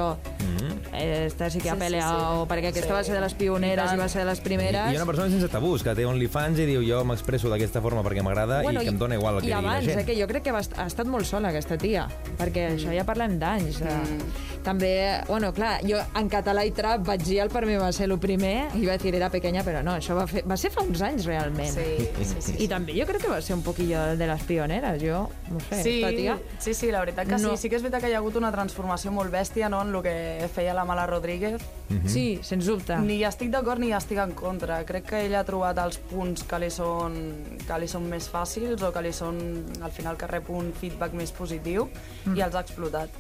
eh, 0.94 1.26
esta 1.28 1.50
sí 1.50 1.60
que 1.60 1.70
ha 1.70 1.74
Sí, 1.74 1.80
sí, 1.80 1.86
peleado, 1.86 2.44
sí. 2.44 2.50
perquè 2.52 2.68
aquesta 2.70 2.88
Sí. 2.88 2.94
va 2.94 3.04
ser 3.04 3.16
de 3.16 3.22
les 3.22 3.34
pioneres 3.34 3.92
I 3.92 3.96
i, 3.96 3.98
va 4.00 4.08
ser 4.10 4.22
de 4.24 4.30
les 4.32 4.40
I 4.40 4.42
primeres. 4.42 4.92
hi 4.92 4.96
ha 4.96 5.02
una 5.04 5.06
persona 5.06 5.30
sense 5.30 5.48
tabús, 5.50 5.84
que 5.84 5.94
té 5.96 6.06
OnlyFans 6.06 6.60
i 6.60 6.66
diu 6.66 6.82
jo 6.88 7.04
m'expresso 7.06 7.50
d'aquesta 7.50 7.82
forma 7.82 8.04
perquè 8.04 8.24
m'agrada 8.24 8.64
i 8.64 8.76
que 8.78 8.88
em 8.90 8.98
dona 8.98 9.16
igual 9.16 9.36
el 9.36 9.42
que 9.42 9.48
I 9.48 9.54
digui 9.54 9.62
la 9.62 9.72
abans, 9.72 9.86
gent. 9.86 10.00
eh, 10.00 10.06
que 10.06 10.16
jo 10.22 10.28
crec 10.28 10.44
que 10.44 10.52
va, 10.52 10.62
ha 10.78 10.86
estat 10.88 11.08
molt 11.08 11.26
sola, 11.26 11.50
aquesta 11.50 11.78
tia, 11.78 12.08
perquè 12.38 12.70
això 12.76 12.94
ja 12.96 13.04
parlem 13.06 13.38
d'anys. 13.40 13.82
Mm. 13.82 14.22
També, 14.64 15.22
bueno, 15.28 15.54
clar, 15.54 15.80
jo 15.88 15.98
en 16.20 16.28
català 16.30 16.66
i 16.68 16.72
trap 16.76 17.06
vaig 17.08 17.22
dir 17.24 17.40
el 17.40 17.50
per 17.50 17.66
mi 17.66 17.76
va 17.80 17.92
ser 17.96 18.10
el 18.10 18.18
primer, 18.20 18.68
i 18.76 18.86
vaig 18.86 19.02
dir 19.02 19.14
era 19.16 19.30
pequeña, 19.32 19.64
però 19.64 19.82
no, 19.84 19.94
això 19.96 20.16
va, 20.18 20.26
fer, 20.28 20.44
va 20.50 20.58
ser 20.58 20.72
fa 20.74 20.82
uns 20.84 21.02
anys 21.02 21.26
realment. 21.26 21.72
Sí, 21.72 22.10
sí, 22.24 22.42
sí. 22.42 22.56
I 22.66 22.68
també 22.68 22.94
jo 22.98 23.06
crec 23.08 23.22
que 23.22 23.30
va 23.32 23.42
ser 23.42 23.56
un 23.56 23.64
poquillo 23.64 24.02
de 24.18 24.28
les 24.28 24.44
pioneres, 24.44 25.02
jo, 25.02 25.30
no 25.52 25.60
sé, 25.70 25.84
Sí, 25.84 26.02
esta 26.04 26.10
tia... 26.18 26.38
sí, 26.60 26.74
sí, 26.74 26.92
la 26.92 27.00
veritat 27.00 27.28
que 27.28 27.38
No. 27.38 27.52
sí. 27.56 27.58
Sí 27.68 27.70
que 27.70 27.78
és 27.78 27.82
veritat 27.84 28.02
que 28.04 28.10
hi 28.10 28.14
ha 28.14 28.18
hagut 28.18 28.36
una 28.36 28.52
transformació 28.52 29.12
molt 29.12 29.32
bèstia 29.32 29.70
no, 29.70 29.84
en 29.88 29.96
el 29.96 30.04
que 30.04 30.50
feia 30.54 30.76
la 30.76 30.86
Mala 30.86 31.06
Rodríguez. 31.08 31.64
Sí, 32.06 32.40
sens 32.44 32.68
dubte. 32.68 32.98
Ni 33.04 33.18
hi 33.22 33.26
estic 33.28 33.50
d'acord 33.54 33.82
ni 33.82 33.92
hi 33.92 33.96
estic 33.98 34.20
en 34.22 34.34
contra. 34.38 34.82
Crec 34.86 35.08
que 35.12 35.24
ella 35.26 35.42
ha 35.42 35.48
trobat 35.48 35.80
els 35.84 35.98
punts 36.12 36.44
que 36.48 36.60
li 36.60 36.70
són, 36.74 37.16
que 37.64 37.80
li 37.80 37.88
són 37.90 38.08
més 38.12 38.28
fàcils 38.32 38.84
o 38.84 38.92
que 38.94 39.04
li 39.06 39.14
són, 39.16 39.40
al 39.82 39.94
final, 39.96 40.20
que 40.20 40.30
rep 40.30 40.52
un 40.52 40.74
feedback 40.76 41.16
més 41.18 41.34
positiu 41.36 41.88
i 42.36 42.44
els 42.44 42.56
ha 42.56 42.66
explotat. 42.66 43.16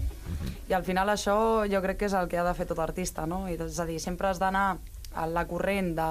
I 0.68 0.76
al 0.76 0.84
final 0.84 1.10
això 1.10 1.38
jo 1.72 1.82
crec 1.82 2.02
que 2.02 2.10
és 2.12 2.16
el 2.20 2.28
que 2.28 2.40
ha 2.40 2.46
de 2.48 2.54
fer 2.58 2.68
tot 2.68 2.80
artista, 2.84 3.26
no? 3.26 3.46
I, 3.48 3.56
és 3.56 3.80
a 3.80 3.88
dir, 3.88 4.02
sempre 4.04 4.28
has 4.28 4.42
d'anar 4.44 4.78
a 5.16 5.28
la 5.32 5.46
corrent 5.48 5.94
de 5.96 6.10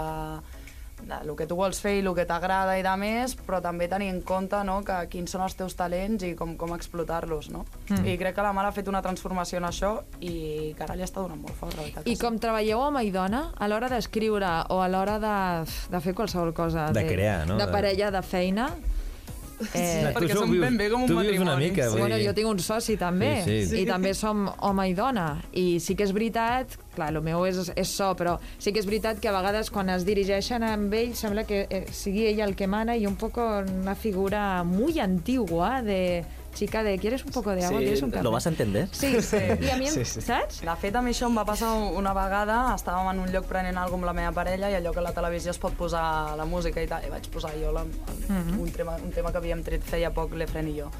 el 1.06 1.30
que 1.36 1.46
tu 1.46 1.54
vols 1.58 1.78
fer 1.80 1.96
i 1.98 2.00
el 2.02 2.08
que 2.16 2.24
t'agrada 2.26 2.78
i 2.78 2.82
de 2.82 2.94
més, 2.98 3.36
però 3.46 3.60
també 3.62 3.86
tenir 3.88 4.08
en 4.10 4.22
compte 4.26 4.58
no, 4.66 4.80
que 4.86 4.96
quins 5.12 5.30
són 5.30 5.44
els 5.44 5.54
teus 5.54 5.76
talents 5.78 6.24
i 6.26 6.34
com, 6.34 6.56
com 6.58 6.72
explotar-los, 6.74 7.50
no? 7.54 7.64
Mm. 7.90 8.06
I 8.06 8.16
crec 8.18 8.34
que 8.34 8.42
la 8.42 8.52
Mala 8.56 8.72
ha 8.72 8.76
fet 8.76 8.88
una 8.88 9.02
transformació 9.04 9.60
en 9.60 9.68
això 9.68 9.92
i 10.20 10.72
que 10.76 10.82
ara 10.86 10.96
li 10.98 11.04
està 11.06 11.20
donant 11.22 11.40
molt 11.42 11.54
fort, 11.60 11.76
la 11.76 11.84
veritat. 11.84 12.08
I 12.08 12.16
com 12.18 12.40
treballeu 12.42 12.80
home 12.80 13.04
i 13.06 13.12
dona, 13.14 13.52
a 13.54 13.68
l'hora 13.68 13.88
d'escriure 13.92 14.50
o 14.74 14.80
a 14.82 14.88
l'hora 14.88 15.18
de, 15.22 15.36
de 15.92 16.00
fer 16.02 16.14
qualsevol 16.16 16.52
cosa... 16.56 16.88
De 16.96 17.06
crear, 17.06 17.46
no? 17.46 17.56
De 17.60 17.66
De- 17.66 17.72
parella, 17.72 18.10
de 18.10 18.22
feina... 18.26 18.70
Eh, 19.72 20.12
perquè 20.14 20.34
som 20.36 20.50
vius- 20.50 20.60
ben 20.60 20.76
bé 20.76 20.90
com 20.90 21.02
un 21.02 21.06
vius 21.08 21.16
una 21.16 21.24
matrimoni. 21.54 21.70
mica, 21.70 21.88
vull 21.90 22.00
Bueno, 22.00 22.16
jo 22.20 22.34
tinc 22.34 22.48
un 22.48 22.58
soci 22.58 22.96
també, 22.96 23.42
Sí, 23.44 23.66
sí. 23.66 23.80
i 23.82 23.86
també 23.86 24.12
som 24.14 24.50
home 24.60 24.88
i 24.90 24.94
dona. 24.94 25.42
I 25.52 25.78
sí 25.80 25.94
que 25.96 26.04
és 26.04 26.12
veritat, 26.12 26.76
clar, 26.94 27.08
el 27.14 27.22
meu 27.22 27.44
és, 27.46 27.72
és 27.74 27.88
so, 27.88 28.14
però 28.14 28.38
sí 28.58 28.72
que 28.72 28.80
és 28.80 28.86
veritat 28.86 29.18
que 29.20 29.28
a 29.28 29.32
vegades 29.32 29.70
quan 29.70 29.88
es 29.90 30.04
dirigeixen 30.04 30.62
amb 30.62 30.92
ell 30.92 31.14
sembla 31.14 31.44
que 31.44 31.66
eh, 31.70 31.86
sigui 31.90 32.26
ella 32.26 32.44
el 32.44 32.54
que 32.54 32.66
mana 32.66 32.96
i 32.96 33.06
un 33.06 33.16
poco 33.16 33.40
una 33.80 33.94
figura 33.94 34.62
muy 34.64 34.98
antigua 35.00 35.80
de 35.82 36.24
chica 36.56 36.82
de 36.82 36.96
¿quieres 36.98 37.24
un 37.24 37.30
poco 37.30 37.50
de 37.54 37.64
agua? 37.64 37.78
Sí, 37.78 37.84
¿Quieres 37.84 38.02
un? 38.02 38.10
¿lo 38.22 38.30
vas 38.32 38.46
a 38.46 38.48
entender? 38.48 38.88
Sí, 38.90 39.20
sí. 39.20 39.36
I 39.60 39.70
a 39.70 39.76
mi, 39.76 39.86
Sí, 39.90 40.04
sí. 40.04 40.20
saps? 40.24 40.62
De 40.64 40.76
fet, 40.80 40.96
a 40.96 41.02
mi 41.04 41.12
això 41.12 41.28
em 41.28 41.36
va 41.36 41.44
passar 41.44 41.74
una 41.76 42.14
vegada, 42.16 42.56
estàvem 42.74 43.10
en 43.12 43.20
un 43.26 43.30
lloc 43.34 43.44
prenent 43.50 43.76
alguna 43.76 44.06
amb 44.06 44.08
la 44.10 44.14
meva 44.16 44.32
parella 44.32 44.70
i 44.72 44.74
allò 44.78 44.92
que 44.96 45.02
a 45.04 45.06
la 45.06 45.12
televisió 45.12 45.52
es 45.52 45.60
pot 45.60 45.76
posar 45.76 46.34
la 46.40 46.44
música 46.48 46.80
i 46.82 46.88
tal, 46.90 47.04
i 47.06 47.12
vaig 47.12 47.28
posar 47.30 47.52
jo 47.60 47.70
la, 47.76 47.84
el, 47.84 48.58
un, 48.58 48.70
tema, 48.72 48.96
un 49.04 49.12
tema 49.12 49.30
que 49.30 49.38
havíem 49.44 49.62
tret 49.62 49.84
feia 49.84 50.10
poc 50.16 50.32
l'Efren 50.34 50.68
i 50.72 50.78
jo. 50.80 50.90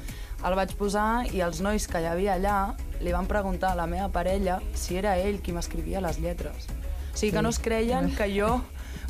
El 0.45 0.53
vaig 0.55 0.75
posar 0.77 1.25
i 1.33 1.41
els 1.41 1.59
nois 1.65 1.87
que 1.89 1.99
hi 1.99 2.05
havia 2.05 2.35
allà 2.37 2.57
li 3.01 3.11
van 3.11 3.25
preguntar 3.25 3.73
a 3.73 3.79
la 3.81 3.87
meva 3.89 4.07
parella 4.13 4.59
si 4.77 4.95
era 5.01 5.17
ell 5.17 5.41
qui 5.41 5.51
m'escrivia 5.57 5.99
les 6.05 6.21
lletres. 6.21 6.69
O 7.13 7.17
sigui, 7.17 7.33
que 7.33 7.41
no 7.41 7.49
es 7.49 7.57
creien 7.57 8.11
que 8.13 8.29
jo 8.29 8.59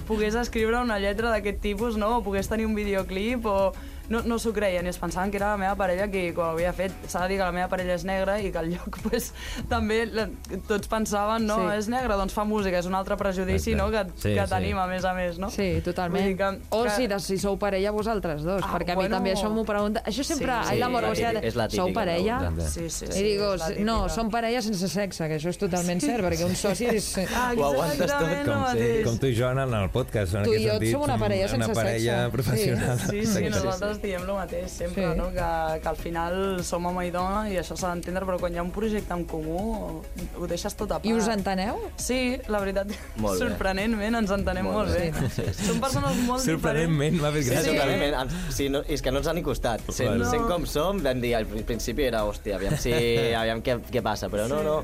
pogués 0.07 0.35
escriure 0.39 0.79
una 0.79 0.99
lletra 1.03 1.29
d'aquest 1.33 1.59
tipus, 1.59 1.97
no? 1.99 2.17
o 2.17 2.23
pogués 2.23 2.47
tenir 2.47 2.65
un 2.65 2.75
videoclip, 2.75 3.45
o 3.45 3.73
no, 4.09 4.21
no 4.23 4.37
s'ho 4.39 4.53
creien 4.53 4.85
i 4.85 4.89
es 4.89 4.97
pensaven 4.97 5.31
que 5.31 5.37
era 5.37 5.51
la 5.51 5.57
meva 5.57 5.75
parella 5.75 6.07
qui, 6.11 6.31
que 6.33 6.39
ho 6.41 6.51
havia 6.53 6.73
fet. 6.73 6.91
S'ha 7.07 7.23
de 7.25 7.33
dir 7.33 7.37
que 7.39 7.43
la 7.47 7.51
meva 7.51 7.67
parella 7.67 7.95
és 7.97 8.05
negra 8.07 8.39
i 8.41 8.51
que 8.51 8.57
al 8.61 8.69
lloc 8.71 8.99
pues, 9.07 9.33
també 9.69 10.05
la, 10.07 10.27
tots 10.67 10.87
pensaven, 10.87 11.45
no, 11.47 11.57
Sí. 11.57 11.77
és 11.77 11.87
negra, 11.91 12.15
doncs 12.15 12.33
fa 12.33 12.43
música, 12.47 12.77
és 12.79 12.85
un 12.87 12.95
altre 12.95 13.17
prejudici 13.17 13.75
no, 13.75 13.89
que, 13.91 14.05
Sí, 14.15 14.33
que 14.35 14.45
sí. 14.45 14.49
tenim, 14.51 14.77
a 14.77 14.87
més 14.87 15.03
a 15.05 15.13
més, 15.13 15.37
no? 15.39 15.49
Sí, 15.51 15.81
totalment. 15.83 16.37
Que, 16.37 16.51
o 16.69 16.83
que... 16.83 16.89
si, 16.95 17.07
de, 17.07 17.19
si 17.19 17.37
sou 17.37 17.57
parella 17.59 17.91
vosaltres 17.91 18.43
dos, 18.43 18.61
Ah, 18.63 18.73
perquè 18.77 18.91
a 18.93 18.95
mi 18.95 19.03
bueno. 19.03 19.15
també 19.17 19.33
això 19.33 19.49
m'ho 19.51 19.65
pregunta. 19.65 20.03
Això 20.05 20.23
sempre, 20.23 20.53
Sí, 20.63 20.69
sí, 20.69 20.73
sí, 20.75 20.79
la 20.79 20.87
la 20.87 20.91
morositat. 20.93 21.33
típica- 21.35 21.47
és 21.47 21.55
la 21.55 21.69
Sou 21.69 21.91
parella? 21.93 22.37
pregunta. 22.39 22.69
Sí, 22.69 22.89
sí, 22.89 23.05
I 23.05 23.11
sí, 23.11 23.23
digo, 23.23 23.55
no, 23.83 24.07
som 24.09 24.29
parella 24.31 24.61
sense 24.61 24.87
sexe, 24.87 25.27
que 25.27 25.35
això 25.37 25.49
és 25.49 25.57
totalment 25.57 25.99
cert, 26.01 26.23
perquè 26.23 26.45
un 26.45 26.55
soci 26.55 26.85
és... 26.87 27.09
Ah, 27.35 27.51
Ho 27.57 27.65
aguantes 27.65 28.11
tot, 28.11 28.21
el 28.27 28.45
com, 28.45 28.61
mateix. 28.63 29.03
com 29.05 29.17
tu 29.19 29.27
i 29.27 29.35
jo 29.35 29.49
en 29.51 29.59
el 29.59 29.89
podcast. 29.89 30.35
En 30.35 30.43
Tu 30.47 30.53
i 30.53 30.55
aquest 30.57 30.67
jo 30.67 30.73
sentit, 30.77 30.91
som 30.93 31.01
una 31.03 31.17
parella 31.17 31.47
sense 31.47 31.65
Una 31.65 31.73
parella 31.73 32.15
sexe. 32.17 32.31
professional. 32.31 32.99
Sí, 32.99 33.25
sí, 33.25 33.33
Sexe. 33.33 33.49
nosaltres 33.49 33.96
diem 34.01 34.21
el 34.23 34.33
mateix 34.35 34.71
sempre, 34.71 35.03
Sí. 35.11 35.17
no? 35.17 35.29
que, 35.31 35.79
que 35.81 35.89
al 35.89 35.95
final 35.97 36.63
som 36.63 36.85
home 36.85 37.07
i 37.07 37.11
dona 37.11 37.49
i 37.49 37.57
això 37.57 37.75
s'ha 37.77 37.89
d'entendre, 37.93 38.25
però 38.25 38.37
quan 38.39 38.53
hi 38.53 38.57
ha 38.57 38.63
un 38.63 38.71
projecte 38.71 39.13
en 39.13 39.25
comú 39.25 40.01
ho 40.37 40.47
deixes 40.47 40.75
tot 40.75 40.91
a 40.91 40.95
part. 40.99 41.05
I 41.05 41.13
us 41.13 41.27
enteneu? 41.27 41.77
Sí, 41.97 42.37
la 42.47 42.59
veritat, 42.59 42.87
Molt 43.17 43.39
bé. 43.39 43.47
sorprenentment 43.47 44.15
ens 44.21 44.31
entenem 44.31 44.65
molt, 44.65 44.89
Molt 44.89 44.97
bé. 44.97 45.11
bé. 45.11 45.53
Som 45.53 45.79
persones 45.81 46.15
molt 46.27 46.41
Sorprenentment, 46.45 47.19
m'ha 47.21 47.31
fet 47.31 47.43
Sí, 47.43 47.49
gràcia. 47.51 47.83
sí. 47.83 48.11
Ens- 48.13 48.53
Sí, 48.57 48.69
no, 48.69 48.81
és 48.87 49.01
que 49.01 49.11
no 49.11 49.19
ens 49.19 49.27
ha 49.27 49.33
ni 49.33 49.43
costat. 49.43 49.81
Sent, 49.91 50.09
Bueno. 50.09 50.29
sent 50.29 50.47
com 50.47 50.65
som, 50.65 51.01
vam 51.03 51.19
dir, 51.21 51.35
al 51.35 51.45
principi 51.45 52.03
era, 52.03 52.23
hòstia, 52.25 52.55
aviam, 52.55 52.77
si, 52.77 52.91
aviam 53.41 53.61
què, 53.61 53.79
què 53.91 54.01
passa, 54.01 54.29
però 54.29 54.47
no, 54.47 54.63
no. 54.63 54.83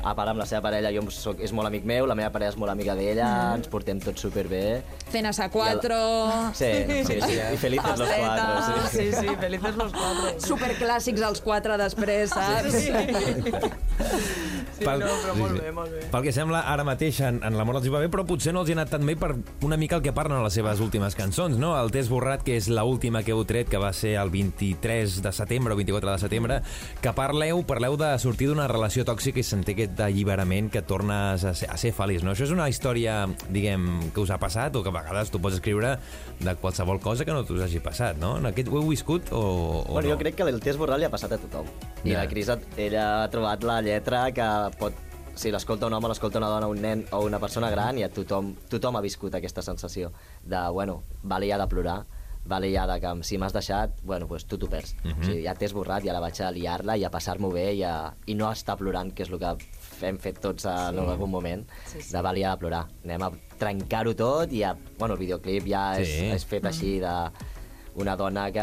A 0.00 0.14
part, 0.16 0.30
amb 0.32 0.40
la 0.40 0.46
seva 0.48 0.62
parella, 0.64 0.88
jo 0.94 1.02
soc, 1.12 1.42
és 1.44 1.52
molt 1.52 1.68
amic 1.68 1.84
meu, 1.84 2.06
la 2.08 2.14
meva 2.16 2.30
parella 2.32 2.54
és 2.54 2.58
molt 2.60 2.72
amiga 2.72 2.94
d'ella, 2.96 3.28
ens 3.58 3.68
portem 3.68 4.00
tots 4.00 4.24
superbé. 4.24 4.80
Cenas 5.12 5.40
a 5.44 5.50
cuatro... 5.52 5.98
Sí, 6.56 6.70
sí, 7.04 7.18
sí, 7.20 7.36
i 7.36 7.58
felices 7.60 8.00
los 8.00 8.08
cuatro, 8.08 8.62
sí. 8.64 8.96
Sí, 8.96 9.06
sí, 9.18 9.36
felices 9.42 9.76
los 9.76 9.92
cuatro. 9.92 10.32
Superclàssics 10.46 11.26
els 11.28 11.44
quatre 11.44 11.76
després, 11.82 12.32
saps? 12.32 12.72
Sí, 12.80 12.88
Pel- 14.84 15.00
no, 15.04 15.12
però 15.22 15.34
sí, 15.34 15.40
molt 15.40 15.54
sí. 15.56 15.60
bé, 15.64 15.72
molt 15.72 15.90
bé. 15.92 16.00
Pel 16.10 16.22
que 16.26 16.32
sembla, 16.32 16.60
ara 16.72 16.84
mateix 16.84 17.20
en, 17.26 17.40
en 17.44 17.56
l'amor 17.58 17.76
els 17.80 17.86
hi 17.86 17.92
va 17.92 18.00
bé, 18.02 18.08
però 18.12 18.24
potser 18.26 18.52
no 18.54 18.62
els 18.64 18.70
hi 18.70 18.74
ha 18.74 18.78
anat 18.80 18.90
tan 18.96 19.04
bé 19.06 19.16
per 19.20 19.34
una 19.66 19.76
mica 19.80 19.96
el 19.98 20.02
que 20.02 20.12
parlen 20.16 20.38
a 20.38 20.44
les 20.44 20.54
seves 20.56 20.80
últimes 20.80 21.14
cançons, 21.18 21.58
no? 21.60 21.72
El 21.80 21.90
Test 21.94 22.10
Borrat, 22.10 22.42
que 22.46 22.56
és 22.56 22.68
l'última 22.72 23.22
que 23.26 23.32
heu 23.34 23.44
tret, 23.48 23.68
que 23.68 23.78
va 23.80 23.92
ser 23.96 24.14
el 24.20 24.30
23 24.30 25.20
de 25.22 25.32
setembre 25.32 25.74
o 25.74 25.76
24 25.76 26.10
de 26.12 26.18
setembre, 26.18 26.60
que 27.00 27.12
parleu, 27.16 27.62
parleu 27.66 27.96
de 28.00 28.10
sortir 28.18 28.48
d'una 28.50 28.66
relació 28.70 29.04
tòxica 29.04 29.40
i 29.40 29.46
sentir 29.46 29.74
aquest 29.76 30.00
alliberament 30.04 30.70
que 30.72 30.82
tornes 30.82 31.44
a 31.44 31.54
ser, 31.54 31.70
a 31.70 31.76
ser 31.80 31.92
feliç, 31.96 32.22
no? 32.24 32.32
Això 32.34 32.44
és 32.48 32.54
una 32.54 32.68
història, 32.70 33.26
diguem, 33.48 34.10
que 34.14 34.20
us 34.24 34.30
ha 34.30 34.38
passat 34.42 34.74
o 34.76 34.82
que 34.82 34.90
a 34.92 34.96
vegades 34.96 35.30
tu 35.30 35.40
pots 35.40 35.56
escriure 35.60 35.96
de 36.40 36.54
qualsevol 36.60 37.00
cosa 37.00 37.24
que 37.24 37.32
no 37.32 37.44
t'us 37.44 37.60
hagi 37.64 37.80
passat, 37.84 38.16
no? 38.20 38.36
En 38.40 38.46
aquest, 38.50 38.68
ho 38.70 38.78
heu 38.80 38.88
viscut 38.88 39.32
o, 39.32 39.40
o 39.84 39.92
Bueno, 39.92 40.08
no? 40.08 40.14
jo 40.14 40.18
crec 40.18 40.36
que 40.38 40.42
el 40.48 40.60
test 40.60 40.78
borral 40.78 41.00
li 41.00 41.06
ha 41.08 41.12
passat 41.12 41.32
a 41.36 41.38
tothom. 41.38 41.66
I 42.04 42.14
Ja. 42.14 42.22
la 42.22 42.28
Cris, 42.30 42.48
ella 42.80 43.24
ha 43.24 43.28
trobat 43.30 43.62
la 43.64 43.80
lletra 43.84 44.22
que 44.32 44.46
pot... 44.78 44.92
Si 45.40 45.48
l'escolta 45.50 45.86
un 45.86 45.94
home, 45.94 46.08
l'escolta 46.10 46.38
una 46.38 46.48
dona, 46.50 46.66
un 46.68 46.80
nen 46.82 47.04
o 47.16 47.22
una 47.24 47.38
persona 47.40 47.70
gran, 47.70 47.96
i 47.98 48.02
a 48.04 48.08
tothom, 48.12 48.54
tothom 48.68 48.96
ha 48.96 49.00
viscut 49.00 49.34
aquesta 49.34 49.62
sensació 49.62 50.10
de, 50.44 50.58
bueno, 50.74 51.02
vale 51.22 51.48
ja 51.48 51.56
de 51.56 51.66
plorar, 51.70 52.02
vale 52.44 52.68
ja 52.74 52.86
de 52.88 52.98
que 53.00 53.12
si 53.24 53.38
m'has 53.38 53.52
deixat, 53.54 54.00
bueno, 54.02 54.26
pues 54.28 54.44
tu 54.46 54.58
t'ho 54.58 54.68
perds. 54.68 54.96
Mhm. 55.04 55.20
o 55.20 55.24
sigui, 55.24 55.42
ja 55.44 55.54
t'he 55.54 55.66
esborrat, 55.66 56.04
ja 56.04 56.12
la 56.12 56.20
vaig 56.20 56.40
a 56.42 56.50
liar-la 56.50 56.96
i 56.96 57.04
a 57.04 57.10
passar-m'ho 57.10 57.50
bé 57.52 57.72
i, 57.74 57.82
a, 57.84 58.12
i 58.26 58.34
no 58.34 58.50
estar 58.50 58.76
plorant, 58.76 59.14
que 59.14 59.22
és 59.22 59.30
el 59.30 59.38
que 59.38 59.54
hem 60.06 60.18
fet 60.18 60.40
tots 60.40 60.64
en 60.66 60.98
algun 60.98 61.30
moment, 61.30 61.64
Sí, 61.86 62.02
sí. 62.02 62.12
de 62.12 62.22
vale 62.22 62.40
ja 62.42 62.50
de 62.56 62.58
plorar. 62.58 62.86
Anem 63.04 63.22
a 63.22 63.30
trencar-ho 63.58 64.14
tot 64.16 64.52
i 64.52 64.62
a, 64.64 64.74
bueno, 64.98 65.14
el 65.14 65.20
videoclip 65.20 65.66
ja 65.68 65.94
Sí. 65.96 66.02
és, 66.02 66.34
és 66.42 66.44
fet 66.44 66.64
així 66.66 66.98
de 66.98 67.14
una 67.96 68.14
dona 68.16 68.46
que 68.54 68.62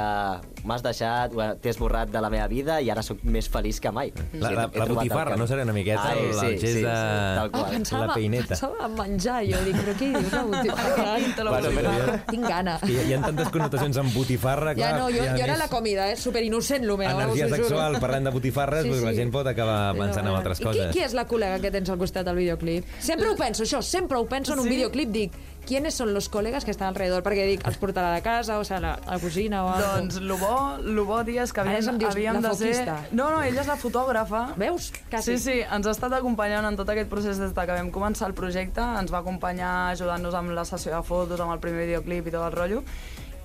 m'has 0.67 0.81
deixat, 0.83 1.33
t'he 1.61 1.69
esborrat 1.69 2.09
de 2.09 2.21
la 2.23 2.29
meva 2.31 2.47
vida 2.47 2.79
i 2.81 2.89
ara 2.89 3.03
sóc 3.03 3.19
més 3.27 3.49
feliç 3.51 3.79
que 3.83 3.91
mai. 3.91 4.11
La, 4.33 4.47
Sí, 4.49 4.55
la, 4.55 4.65
la 4.73 4.85
botifarra, 4.87 5.35
no 5.35 5.45
serà 5.47 5.63
una 5.67 5.73
miqueta 5.75 6.03
Ai, 6.13 6.19
el, 6.19 6.25
el 6.31 6.39
sí, 6.39 6.47
gest 6.61 6.77
sí, 6.77 6.81
de... 6.81 6.93
sí, 6.93 7.35
tal 7.37 7.51
qual. 7.51 8.07
la 8.07 8.13
peineta. 8.13 8.47
pensava 8.55 8.85
en 8.87 8.95
menjar, 8.97 9.39
jo 9.45 9.61
dic, 9.65 9.75
però 9.83 9.95
què 9.99 10.09
dius, 10.13 10.31
la 10.31 10.43
botifarra? 10.43 11.17
la 11.17 11.51
Bueno, 11.57 11.71
però 11.75 11.91
ja, 11.97 12.17
Tinc 12.31 12.47
gana. 12.47 12.77
hi, 12.87 12.97
hi 13.09 13.13
ha 13.13 13.21
tantes 13.25 13.49
connotacions 13.53 13.97
amb 13.97 14.13
botifarra, 14.15 14.73
clar. 14.75 14.91
Ja 14.93 14.97
no, 14.97 15.09
jo, 15.11 15.23
i 15.23 15.27
jo 15.27 15.43
era 15.43 15.53
més, 15.53 15.63
la 15.65 15.67
comida, 15.71 16.07
eh? 16.11 16.15
Super 16.17 16.43
innocent, 16.43 16.83
el 16.87 16.97
meu. 16.97 17.09
Energia 17.09 17.49
sexual, 17.49 17.99
parlant 17.99 18.25
de 18.29 18.31
botifarres, 18.31 18.83
Sí, 18.83 18.89
doncs 18.93 19.03
la 19.03 19.11
sí. 19.11 19.17
gent 19.21 19.31
pot 19.35 19.47
acabar 19.47 19.93
pensant 19.97 20.27
en 20.27 20.33
altres 20.35 20.59
I 20.61 20.63
coses. 20.63 20.87
qui, 20.91 20.99
qui 20.99 21.05
és 21.05 21.13
la 21.17 21.27
col·lega 21.27 21.59
que 21.61 21.71
tens 21.71 21.89
al 21.89 21.97
costat 21.99 22.25
del 22.25 22.35
videoclip? 22.39 22.85
Sempre 22.99 23.29
ho 23.29 23.35
penso, 23.35 23.63
això, 23.63 23.81
sempre 23.83 24.17
ho 24.17 24.25
penso 24.25 24.53
en 24.53 24.59
un 24.59 24.67
Sí? 24.67 24.75
videoclip, 24.75 25.09
dic, 25.09 25.31
¿quiénes 25.67 25.93
son 25.93 26.13
los 26.13 26.29
colegas 26.29 26.65
que 26.65 26.71
están 26.71 26.87
alrededor? 26.87 27.21
Perquè 27.25 27.45
dic, 27.45 27.65
els 27.67 27.77
portarà 27.77 28.13
de 28.15 28.23
casa, 28.25 28.57
o 28.57 28.63
sigui, 28.65 28.79
la, 28.85 28.95
la 29.03 29.19
cosina 29.21 29.61
o 29.65 29.69
algo. 29.73 29.91
Doncs 29.99 30.21
lo 30.23 30.39
bo, 30.39 30.55
lo 30.81 31.05
bo, 31.05 31.19
és 31.27 31.53
que 31.53 31.61
em 31.61 31.99
dius, 31.99 32.09
havíem 32.09 32.41
de 32.41 32.53
ser... 32.57 32.87
No, 33.11 33.27
no, 33.33 33.43
ella 33.43 33.61
és 33.61 33.69
la 33.69 33.77
fotògrafa. 33.77 34.43
Veus? 34.57 34.89
Quasi. 35.11 35.35
Sí, 35.35 35.43
sí, 35.43 35.59
ens 35.61 35.85
ha 35.85 35.93
estat 35.93 36.15
acompanyant 36.17 36.65
en 36.71 36.79
tot 36.79 36.89
aquest 36.89 37.11
procés 37.11 37.37
des 37.37 37.53
de 37.53 37.67
que 37.67 37.77
vam 37.77 37.91
començar 37.93 38.31
el 38.31 38.35
projecte, 38.37 38.81
ens 38.81 39.13
va 39.13 39.21
acompanyar 39.21 39.91
ajudant-nos 39.91 40.39
amb 40.39 40.55
la 40.55 40.65
sessió 40.65 40.95
de 40.95 41.03
fotos, 41.05 41.43
amb 41.43 41.53
el 41.53 41.61
primer 41.63 41.85
videoclip 41.85 42.31
i 42.31 42.35
tot 42.37 42.47
el 42.47 42.55
rotllo, 42.55 42.83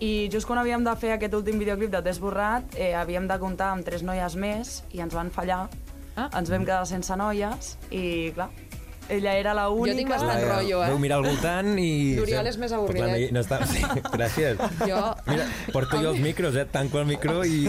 i 0.03 0.29
just 0.33 0.49
quan 0.49 0.59
havíem 0.59 0.83
de 0.87 0.95
fer 0.99 1.13
aquest 1.17 1.35
últim 1.39 1.61
videoclip 1.63 1.91
de 1.93 2.03
Test 2.03 2.23
Borrat, 2.23 2.75
eh, 2.75 2.95
havíem 2.99 3.29
de 3.31 3.39
comptar 3.39 3.73
amb 3.75 3.87
tres 3.87 4.03
noies 4.03 4.35
més 4.39 4.81
i 4.91 5.03
ens 5.03 5.15
van 5.15 5.31
fallar. 5.31 5.67
Ah. 6.17 6.29
Ens 6.37 6.51
vam 6.53 6.67
quedar 6.67 6.85
sense 6.91 7.15
noies 7.17 7.77
i, 7.89 8.33
clar, 8.37 8.51
ella 9.09 9.37
era 9.37 9.55
la 9.55 9.69
única... 9.71 9.97
tinc 9.99 10.11
bastant 10.11 10.45
rotllo, 10.47 10.83
eh? 10.85 10.91
Veu 10.93 10.99
mirar 11.03 11.19
al 11.21 11.27
voltant 11.27 11.73
i... 11.81 12.15
L'Oriol 12.19 12.51
és 12.53 12.59
més 12.63 12.73
avorridet. 12.77 13.33
No 13.35 13.43
està... 13.43 13.61
Sí, 13.69 13.83
gràcies. 14.13 14.61
Jo... 14.87 15.01
Mira, 15.27 15.45
porto 15.73 16.01
jo 16.03 16.11
els 16.11 16.21
micros, 16.21 16.57
eh? 16.59 16.65
Tanco 16.71 16.99
el 16.99 17.07
micro 17.07 17.45
i, 17.47 17.61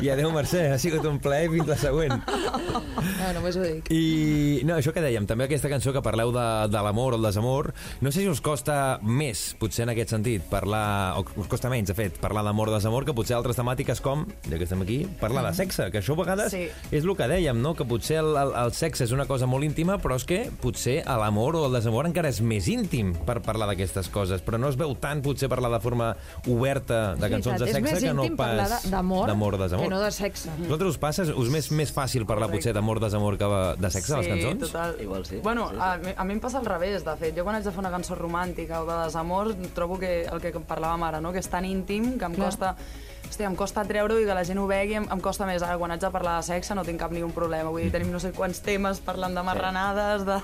i 0.00 0.10
adéu, 0.12 0.30
Mercè. 0.34 0.68
Ha 0.74 0.78
sigut 0.78 1.04
un 1.08 1.18
plaer 1.22 1.48
fins 1.50 1.66
la 1.70 1.76
següent. 1.80 2.14
No, 2.14 3.30
només 3.34 3.56
ho 3.58 3.64
dic. 3.64 3.88
I 3.94 4.60
no, 4.66 4.76
això 4.78 4.92
que 4.94 5.02
dèiem, 5.02 5.26
també 5.26 5.46
aquesta 5.48 5.70
cançó 5.72 5.92
que 5.94 6.02
parleu 6.04 6.30
de, 6.34 6.44
de 6.70 6.82
l'amor 6.86 7.16
o 7.16 7.18
el 7.18 7.26
desamor, 7.26 7.72
no 8.04 8.12
sé 8.14 8.22
si 8.22 8.28
us 8.30 8.42
costa 8.44 8.98
més, 9.02 9.42
potser 9.60 9.86
en 9.88 9.92
aquest 9.94 10.14
sentit, 10.14 10.44
parlar, 10.50 11.16
o 11.18 11.24
us 11.42 11.48
costa 11.50 11.70
menys, 11.72 11.90
de 11.90 11.96
fet, 11.98 12.18
parlar 12.22 12.44
d'amor 12.46 12.70
o 12.70 12.76
desamor, 12.76 13.06
que 13.08 13.14
potser 13.16 13.36
altres 13.38 13.58
temàtiques 13.58 14.02
com, 14.04 14.26
ja 14.46 14.58
que 14.60 14.68
estem 14.68 14.84
aquí, 14.84 15.00
parlar 15.20 15.44
de 15.48 15.54
sexe, 15.58 15.88
que 15.90 16.02
això 16.02 16.14
a 16.14 16.20
vegades 16.22 16.52
Sí. 16.54 16.66
és 16.94 17.02
el 17.04 17.14
que 17.18 17.26
dèiem, 17.30 17.58
no? 17.62 17.74
que 17.74 17.86
potser 17.88 18.20
el, 18.22 18.30
el, 18.38 18.54
el 18.64 18.72
sexe 18.76 19.06
és 19.08 19.12
una 19.16 19.26
cosa 19.26 19.48
molt 19.50 19.66
íntima, 19.66 19.98
però 20.02 20.18
és 20.20 20.26
que 20.28 20.44
potser 20.62 21.00
l'amor 21.06 21.56
o 21.58 21.66
el 21.66 21.74
desamor 21.80 22.06
encara 22.06 22.30
és 22.30 22.38
més 22.44 22.68
íntim 22.70 23.14
per 23.26 23.40
parlar 23.42 23.66
d'aquestes 23.72 24.10
coses, 24.14 24.44
però 24.44 24.60
no 24.60 24.70
es 24.70 24.78
veu 24.78 24.94
tant 25.00 25.24
potser 25.24 25.50
parlar 25.50 25.72
de 25.74 25.82
forma 25.82 26.12
oberta 26.46 26.83
de 26.92 27.30
cançons 27.30 27.60
de 27.60 27.66
sexe 27.72 28.00
que 28.04 28.12
no 28.12 28.26
pas 28.36 28.84
d'amor 28.90 29.26
d'amor 29.28 29.54
o 29.54 29.58
desamor. 29.58 29.84
que 29.86 29.90
no 29.94 30.00
de 30.00 30.10
sexe. 30.12 30.50
A 30.50 30.56
vosaltres 30.62 30.90
us 30.90 30.98
passa? 30.98 31.22
Us 31.22 31.46
és 31.46 31.50
més, 31.50 31.70
més 31.72 31.92
fàcil 31.94 32.26
parlar 32.26 32.48
Correcte. 32.48 32.68
potser 32.70 32.74
d'amor, 32.74 33.00
desamor 33.00 33.38
que 33.38 33.48
de 33.78 33.90
sexe 33.90 34.14
a 34.14 34.18
les 34.18 34.28
cançons? 34.28 34.54
Sí, 34.66 34.72
total. 34.72 34.96
Igual 35.00 35.24
sí. 35.26 35.40
Bueno, 35.42 35.68
Sí, 35.70 35.76
sí. 35.76 35.80
A, 35.80 35.96
mi, 35.98 36.12
a 36.16 36.24
mi 36.24 36.32
em 36.34 36.40
passa 36.40 36.58
al 36.58 36.66
revés, 36.66 37.04
de 37.04 37.16
fet. 37.16 37.36
Jo 37.36 37.44
quan 37.44 37.56
haig 37.56 37.64
de 37.64 37.70
fer 37.70 37.78
una 37.80 37.90
cançó 37.90 38.14
romàntica 38.14 38.82
o 38.82 38.86
de 38.86 39.04
desamor, 39.04 39.54
trobo 39.74 39.98
que 39.98 40.24
el 40.24 40.40
que 40.40 40.52
parlàvem 40.60 41.02
ara, 41.02 41.20
no? 41.20 41.32
que 41.32 41.38
és 41.38 41.48
tan 41.48 41.64
íntim 41.64 42.18
que 42.18 42.24
em 42.24 42.34
Clar. 42.34 42.50
costa... 42.50 42.76
Hòstia, 43.24 43.46
em 43.48 43.54
costa 43.56 43.82
treure-ho 43.88 44.20
i 44.20 44.26
que 44.28 44.34
la 44.36 44.44
gent 44.44 44.58
ho 44.60 44.66
vegui, 44.68 44.94
em, 44.94 45.06
em 45.10 45.20
costa 45.20 45.46
més. 45.48 45.62
Ara, 45.64 45.78
quan 45.80 45.90
haig 45.90 45.98
de 46.00 46.10
parlar 46.12 46.36
de 46.36 46.44
sexe 46.46 46.74
no 46.76 46.84
tinc 46.84 47.00
cap 47.00 47.10
ni 47.10 47.22
un 47.24 47.32
problema. 47.32 47.70
Vull 47.72 47.82
dir, 47.82 47.90
tenim 47.90 48.12
no 48.12 48.20
sé 48.20 48.30
quants 48.36 48.60
temes 48.62 49.00
parlant 49.00 49.34
de 49.34 49.42
marranades, 49.42 50.26
de... 50.28 50.36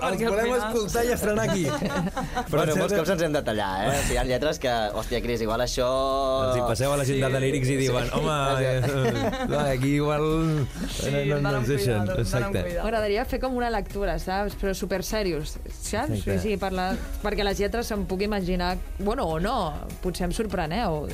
Els 0.00 0.22
volem 0.22 0.46
final- 0.46 0.60
escoltar 0.68 1.02
i 1.04 1.12
estrenar 1.14 1.44
aquí. 1.50 1.64
Però 2.50 2.60
bueno, 2.60 2.76
molts 2.78 2.94
cops 2.94 3.10
ens 3.14 3.24
hem 3.26 3.34
de 3.34 3.42
tallar, 3.46 3.70
eh? 3.88 3.96
Sigui, 4.04 4.14
hi 4.14 4.20
ha 4.20 4.24
lletres 4.28 4.60
que, 4.62 4.74
hòstia, 5.00 5.20
Cris, 5.24 5.42
igual 5.44 5.64
això... 5.64 5.88
Els 6.46 6.60
hi 6.60 6.62
passeu 6.68 6.94
a 6.94 6.98
la 7.00 7.06
gent 7.08 7.24
de 7.24 7.40
lírics 7.42 7.72
i 7.74 7.78
diuen 7.80 8.08
home, 8.16 8.36
eh, 8.68 9.58
aquí 9.74 9.96
igual 9.98 10.28
Sí, 10.90 11.10
no, 11.30 11.40
no, 11.42 11.56
ens 11.58 11.68
deixen. 11.72 12.08
Exacte. 12.22 12.64
M'agradaria 12.78 13.24
fer 13.28 13.40
com 13.42 13.56
una 13.58 13.70
lectura, 13.72 14.16
saps? 14.22 14.56
Però 14.60 14.74
super 14.78 15.02
serios, 15.06 15.56
saps? 15.80 16.22
Sí, 16.24 16.38
sí, 16.46 16.56
parlar... 16.60 16.92
perquè 17.24 17.44
les 17.46 17.60
lletres 17.60 17.90
se'm 17.90 18.06
puc 18.10 18.22
imaginar... 18.26 18.76
Bueno, 19.00 19.26
o 19.26 19.40
no, 19.42 19.58
potser 20.04 20.28
em 20.28 20.34
sorpreneu. 20.36 21.06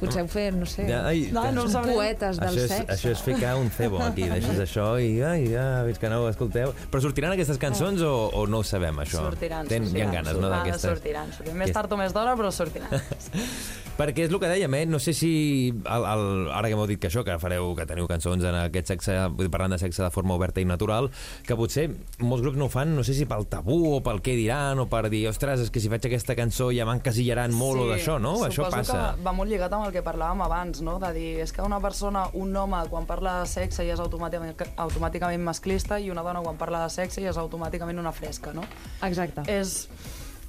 Potser 0.00 0.22
ho 0.24 0.28
fer, 0.28 0.50
no 0.52 0.66
sé... 0.68 0.84
Ja, 0.90 0.98
ai, 1.08 1.30
No, 1.32 1.46
no 1.56 1.66
sabrem. 1.72 1.94
poetes 1.96 2.36
del 2.40 2.48
això 2.50 2.64
és, 2.66 2.72
sexe. 2.72 2.92
això 2.92 3.12
és 3.14 3.22
ficar 3.24 3.54
un 3.56 3.70
cebo 3.72 4.02
aquí, 4.04 4.26
deixes 4.34 4.58
això 4.66 4.90
i 5.00 5.22
ai, 5.24 5.46
ja, 5.54 5.82
veig 5.86 5.96
que 6.02 6.10
no 6.12 6.22
ho 6.24 6.28
escolteu. 6.28 6.74
Però 6.92 7.00
sortiran 7.00 7.32
aquestes 7.32 7.56
cançons 7.62 8.02
o, 8.04 8.12
o 8.36 8.44
no 8.46 8.60
ho 8.60 8.66
sabem, 8.66 9.00
això? 9.06 9.24
Sortiran, 9.30 9.66
Ten, 9.70 9.86
sortiran. 9.88 9.96
Hi 9.96 10.04
ha 10.04 10.20
ganes, 10.20 10.36
no, 10.42 10.50
Ah, 10.52 10.58
d'aquestes? 10.58 10.84
sortiran, 10.90 11.32
sortiran. 11.32 11.58
Més 11.64 11.72
tard 11.72 11.92
o 11.92 12.00
més 12.00 12.12
d'hora, 12.12 12.36
però 12.36 12.52
sortiran. 12.52 12.92
Perquè 13.96 14.26
és 14.26 14.32
el 14.32 14.36
que 14.36 14.48
dèiem, 14.50 14.74
eh? 14.76 14.84
No 14.84 14.98
sé 15.00 15.14
si, 15.16 15.30
el, 15.72 16.04
el, 16.04 16.22
ara 16.52 16.68
que 16.68 16.76
m'heu 16.76 16.88
dit 16.90 17.00
que 17.00 17.08
això, 17.08 17.22
que 17.24 17.38
fareu, 17.40 17.70
que 17.78 17.86
teniu 17.88 18.04
cançons 18.10 18.44
en 18.44 18.58
aquest 18.66 18.92
sexe, 18.92 19.14
vull 19.32 19.46
dir, 19.46 19.52
parlant 19.54 19.72
de 19.72 19.78
sexe 19.80 20.02
de 20.04 20.10
forma 20.12 20.34
oberta 20.36 20.60
i 20.60 20.66
natural, 20.68 21.08
que 21.46 21.56
potser 21.56 21.86
molts 22.20 22.44
grups 22.44 22.60
no 22.60 22.68
ho 22.68 22.72
fan, 22.72 22.92
no 22.92 23.04
sé 23.06 23.14
si 23.16 23.24
pel 23.28 23.46
tabú 23.48 23.78
o 23.94 24.02
pel 24.04 24.20
què 24.24 24.34
diran, 24.36 24.82
o 24.84 24.86
per 24.92 25.06
dir, 25.12 25.22
ostres, 25.30 25.64
és 25.64 25.72
que 25.72 25.80
si 25.80 25.88
faig 25.88 26.10
aquesta 26.10 26.36
cançó 26.36 26.68
ja 26.76 26.84
m'encasillaran 26.88 27.56
molt 27.56 27.86
o 27.86 27.88
d'això, 27.88 28.18
no? 28.20 28.34
Això 28.44 28.66
suposo 28.66 28.82
passa. 28.82 29.00
que 29.16 29.24
va 29.24 29.34
molt 29.38 29.52
lligat 29.52 29.72
amb 29.72 29.88
el 29.88 29.96
que 29.96 30.04
parlàvem 30.04 30.44
abans, 30.44 30.84
no? 30.84 30.98
De 31.00 31.14
dir, 31.16 31.32
és 31.46 31.56
que 31.56 31.64
una 31.64 31.80
persona, 31.80 32.26
un 32.36 32.52
home, 32.52 32.82
quan 32.92 33.08
parla 33.08 33.38
de 33.40 33.48
sexe 33.48 33.88
ja 33.88 33.96
és 33.96 34.04
automàticament, 34.04 34.60
automàticament 34.76 35.48
masclista 35.48 35.96
i 35.96 36.12
una 36.12 36.26
dona 36.26 36.44
quan 36.44 36.60
parla 36.60 36.84
de 36.84 36.92
sexe 36.92 37.24
ja 37.24 37.32
és 37.32 37.40
automàticament 37.40 38.04
una 38.04 38.12
fresca, 38.12 38.52
no? 38.52 38.68
Exacte. 39.08 39.48
És, 39.48 39.88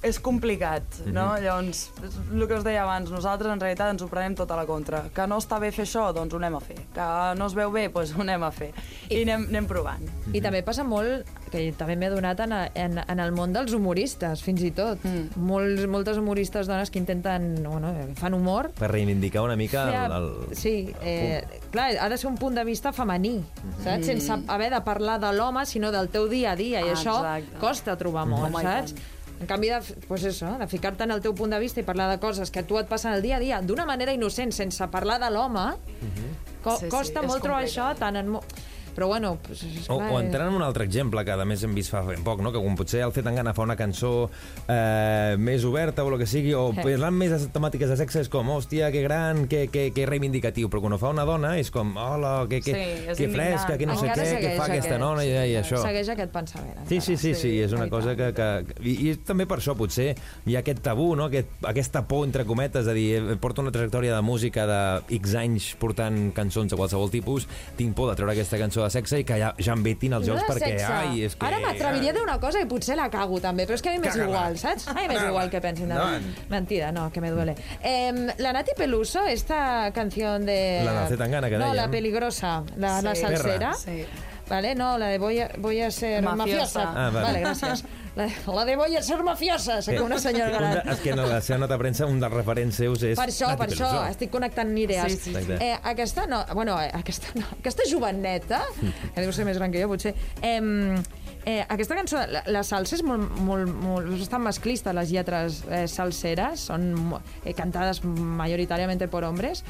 és 0.02 0.20
complicat, 0.22 0.82
no? 1.06 1.32
Mhm. 1.34 1.42
Llavors, 1.42 1.80
és 2.06 2.18
el 2.32 2.46
que 2.46 2.54
us 2.54 2.64
deia 2.64 2.84
abans, 2.84 3.10
nosaltres 3.10 3.50
en 3.52 3.58
realitat 3.60 3.90
ens 3.90 4.02
ho 4.02 4.08
prenem 4.08 4.34
tot 4.38 4.50
a 4.50 4.56
la 4.56 4.64
contra. 4.66 5.04
Que 5.14 5.26
no 5.26 5.38
està 5.38 5.58
bé 5.58 5.72
fer 5.74 5.84
això, 5.86 6.12
doncs 6.14 6.34
ho 6.34 6.38
anem 6.38 6.54
a 6.54 6.60
fer. 6.60 6.76
Que 6.94 7.08
no 7.38 7.46
es 7.46 7.54
veu 7.54 7.70
bé, 7.74 7.88
doncs 7.88 8.14
ho 8.16 8.20
anem 8.22 8.42
a 8.46 8.50
fer. 8.54 8.72
I 9.10 9.22
anem, 9.24 9.48
anem 9.48 9.66
provant. 9.66 10.04
I 10.32 10.40
també 10.40 10.62
passa 10.62 10.84
molt, 10.84 11.26
que 11.50 11.72
també 11.72 11.96
m'he 11.96 12.10
donat 12.12 12.38
en, 12.44 12.52
en, 12.52 12.98
en 13.08 13.20
el 13.24 13.32
món 13.32 13.52
dels 13.52 13.72
humoristes, 13.74 14.42
fins 14.44 14.62
i 14.62 14.70
tot. 14.70 15.02
Mm. 15.02 15.34
Molts, 15.48 15.86
moltes 15.90 16.18
humoristes 16.20 16.68
dones 16.68 16.90
que 16.90 16.98
intenten, 17.00 17.62
bueno, 17.64 17.92
fan 18.14 18.34
humor, 18.34 18.70
Per 18.78 18.90
reivindicar 18.90 19.42
una 19.42 19.56
mica 19.56 19.88
el, 20.06 20.12
el... 20.12 20.56
Sí, 20.56 20.94
eh, 21.02 21.42
clar, 21.72 21.96
ha 21.98 22.08
de 22.08 22.18
ser 22.18 22.28
un 22.30 22.36
punt 22.36 22.54
de 22.54 22.64
vista 22.64 22.92
femení, 22.92 23.42
saps? 23.82 24.06
Sense 24.06 24.38
haver 24.46 24.70
de 24.70 24.80
parlar 24.86 25.18
de 25.18 25.32
l'home, 25.32 25.64
sinó 25.66 25.90
del 25.90 26.08
teu 26.08 26.28
dia 26.28 26.52
a 26.52 26.56
dia, 26.56 26.80
i 26.84 26.88
Ah, 26.90 26.94
això 26.94 27.16
exacte. 27.18 27.58
costa 27.58 27.96
trobar 27.96 28.26
molt, 28.26 28.50
i 28.54 28.62
saps? 28.62 28.94
En 29.40 29.46
canvi, 29.46 29.68
de, 29.70 29.80
pues 30.08 30.24
eso, 30.24 30.50
de 30.58 30.66
ficar-te 30.66 31.04
en 31.06 31.12
el 31.14 31.20
teu 31.22 31.34
punt 31.34 31.52
de 31.54 31.60
vista 31.62 31.78
i 31.80 31.86
parlar 31.86 32.08
de 32.10 32.18
coses 32.18 32.50
que 32.50 32.64
a 32.64 32.66
tu 32.66 32.78
et 32.80 32.88
passen 32.90 33.12
el 33.14 33.22
dia 33.22 33.36
a 33.36 33.42
dia 33.42 33.60
d'una 33.62 33.86
manera 33.86 34.12
innocent, 34.12 34.50
sense 34.52 34.88
parlar 34.90 35.20
de 35.22 35.30
l'home, 35.30 35.68
co 36.64 36.74
Sí, 36.76 36.86
sí, 36.86 36.90
costa 36.90 37.22
és 37.22 37.30
molt 37.30 37.44
trobar 37.44 37.62
això, 37.62 37.92
tant 37.98 38.18
en... 38.18 38.34
Però 38.98 39.06
bueno, 39.06 39.36
pues, 39.46 39.60
és 39.62 39.84
O, 39.86 40.00
clar, 40.00 40.10
o 40.10 40.18
entrant 40.18 40.48
en 40.50 40.56
un 40.58 40.62
altre 40.66 40.82
exemple, 40.82 41.22
que 41.24 41.30
a 41.30 41.44
més 41.46 41.62
hem 41.62 41.74
vist 41.76 41.92
fa 41.94 42.00
ben 42.02 42.24
poc, 42.26 42.40
no? 42.42 42.50
que 42.50 42.58
quan 42.58 42.74
potser 42.74 43.04
el 43.06 43.12
fet 43.14 43.28
en 43.30 43.36
gana 43.38 43.52
fa 43.54 43.62
una 43.62 43.76
cançó 43.78 44.26
eh, 44.66 45.36
més 45.38 45.62
oberta 45.68 46.02
o 46.04 46.10
el 46.10 46.18
que 46.18 46.26
sigui, 46.26 46.52
o 46.58 46.72
Sí. 46.74 46.80
parlant 46.82 47.14
més 47.14 47.30
de 47.30 47.38
temàtiques 47.54 47.88
de 47.92 47.96
sexe, 48.00 48.20
és 48.24 48.28
com, 48.28 48.48
hòstia, 48.50 48.90
que 48.90 49.02
gran, 49.04 49.46
que, 49.46 49.68
que, 49.70 49.92
que 49.94 50.06
reivindicatiu, 50.06 50.68
però 50.68 50.80
quan 50.82 50.96
ho 50.96 50.98
fa 50.98 51.12
una 51.14 51.24
dona 51.28 51.54
és 51.60 51.70
com, 51.70 51.94
hola, 51.96 52.46
que, 52.50 52.60
que, 52.60 52.74
Sí, 53.14 53.22
que 53.22 53.28
fresca, 53.32 53.78
que 53.78 53.86
no 53.86 53.94
sé 53.96 54.08
Encara 54.08 54.24
què, 54.26 54.40
que 54.40 54.50
fa 54.58 54.64
aquesta 54.66 54.94
aquest- 54.96 55.00
nona 55.00 55.24
i, 55.24 55.30
i 55.30 55.54
això. 55.60 55.78
Segueix 55.82 56.08
aquest 56.16 56.32
pensament. 56.34 56.74
Sí, 56.88 56.96
encara. 56.98 57.06
sí, 57.06 57.16
sí, 57.16 57.34
sí, 57.34 57.52
és 57.62 57.72
una 57.72 57.88
cosa 57.88 58.16
que... 58.18 58.32
que 58.34 58.48
i, 58.82 58.96
I 59.12 59.14
també 59.24 59.46
per 59.46 59.58
això, 59.60 59.76
potser, 59.78 60.14
hi 60.46 60.56
ha 60.56 60.60
aquest 60.64 60.82
tabú, 60.82 61.14
no? 61.16 61.26
aquest, 61.30 61.48
aquesta 61.62 62.02
por, 62.08 62.26
entre 62.26 62.44
cometes, 62.44 62.84
de 62.86 62.94
dir, 62.94 63.08
eh, 63.22 63.36
porto 63.40 63.62
una 63.62 63.70
trajectòria 63.72 64.14
de 64.16 64.22
música 64.22 64.66
de 64.66 64.80
X 65.20 65.34
anys 65.38 65.70
portant 65.78 66.32
cançons 66.34 66.70
de 66.70 66.76
qualsevol 66.76 67.10
tipus, 67.14 67.46
tinc 67.78 67.94
por 67.94 68.10
de 68.10 68.16
treure 68.18 68.32
aquesta 68.34 68.58
cançó 68.58 68.82
de 68.82 68.87
de 68.88 68.94
sexe 68.96 69.20
i 69.22 69.24
que 69.28 69.36
ja, 69.40 69.52
ja 69.60 69.76
envetin 69.76 70.16
els 70.18 70.26
No 70.26 70.34
jocs 70.34 70.48
perquè... 70.50 70.72
sexe. 70.74 70.92
Ai, 70.92 71.22
és 71.28 71.36
que... 71.36 71.46
Ara 71.46 71.60
m'atreviria 71.62 72.10
a 72.10 72.16
dir 72.16 72.22
una 72.24 72.38
cosa 72.42 72.62
i 72.64 72.66
potser 72.70 72.96
la 72.98 73.06
cago 73.12 73.38
també, 73.44 73.66
però 73.68 73.76
és 73.78 73.84
que 73.84 73.92
a 73.92 73.96
mi 73.96 74.02
m'és 74.02 74.16
igual, 74.18 74.56
saps? 74.58 74.88
A 74.90 74.96
mi 74.98 75.06
m'és 75.12 75.22
igual 75.28 75.50
que 75.52 75.60
pensin 75.64 75.88
de 75.88 75.94
mi. 75.94 76.00
Endavant. 76.00 76.48
Mentida, 76.50 76.90
no, 76.92 77.10
que 77.12 77.20
me 77.20 77.30
duele. 77.30 77.54
Eh, 77.82 78.34
la 78.38 78.52
Nati 78.56 78.72
Peluso, 78.76 79.24
esta 79.26 79.90
canción 79.94 80.44
de... 80.46 80.82
La 80.84 81.02
de 81.04 81.08
Zetangana, 81.14 81.48
que 81.48 81.58
No, 81.58 81.66
dèiem. 81.70 81.76
la 81.76 81.88
peligrosa, 81.90 82.62
la, 82.76 83.02
la 83.02 83.14
Sí. 83.14 83.22
salsera. 83.22 83.72
Sí. 83.74 84.04
Vale, 84.48 84.74
no, 84.74 84.96
la 84.96 85.08
de 85.08 85.18
voy 85.18 85.40
a, 85.40 85.50
voy 85.58 85.82
a 85.82 85.90
ser 85.90 86.22
Mafiosa. 86.22 86.46
mafiosa. 86.46 86.82
Ah, 86.96 87.10
vale. 87.10 87.26
vale, 87.26 87.40
gràcies. 87.44 87.84
La, 88.18 88.26
la 88.56 88.64
de 88.66 88.74
voy 88.80 88.96
a 88.98 89.02
ser 89.06 89.20
mafiosa, 89.22 89.76
soc 89.84 90.00
una 90.02 90.18
senyora 90.18 90.50
Un 90.50 90.56
gran. 90.58 90.72
de, 90.80 90.94
és 90.96 91.02
que 91.04 91.12
en 91.14 91.20
la 91.22 91.38
seva 91.44 91.60
nota 91.62 91.76
de 91.76 91.80
premsa 91.84 92.06
un 92.10 92.18
dels 92.18 92.34
referents 92.34 92.80
seus 92.82 93.04
és... 93.06 93.14
Per 93.20 93.28
això, 93.30 93.52
Nati 93.52 93.60
per 93.62 93.68
això, 93.70 93.86
Peluso. 93.92 94.08
estic 94.16 94.32
connectant 94.34 94.72
idees. 94.76 95.14
Sí, 95.20 95.32
sí, 95.36 95.44
sí. 95.46 95.58
Eh, 95.62 95.76
aquesta 95.92 96.26
no, 96.26 96.42
bueno, 96.58 96.80
eh, 96.82 96.90
aquesta 96.98 97.30
no, 97.38 97.46
aquesta 97.60 97.86
joveneta, 97.90 98.64
que 99.14 99.22
deu 99.22 99.30
ser 99.36 99.46
més 99.46 99.60
gran 99.60 99.70
que 99.70 99.84
jo, 99.84 99.92
potser, 99.94 100.14
eh, 100.42 100.58
eh, 101.48 101.64
aquesta 101.68 101.96
cançó, 101.96 102.20
la, 102.28 102.42
la 102.52 102.62
salsa 102.66 102.98
és 102.98 103.02
molt, 103.06 103.38
molt, 103.40 103.70
molt, 103.80 104.10
bastant 104.20 104.42
masclista, 104.44 104.92
les 104.96 105.12
lletres 105.14 105.62
eh, 105.64 105.86
salseres, 105.88 106.66
són 106.68 106.90
eh, 107.16 107.54
cantades 107.56 108.02
mayoritàriament 108.04 109.00
per 109.08 109.22
hombres. 109.24 109.64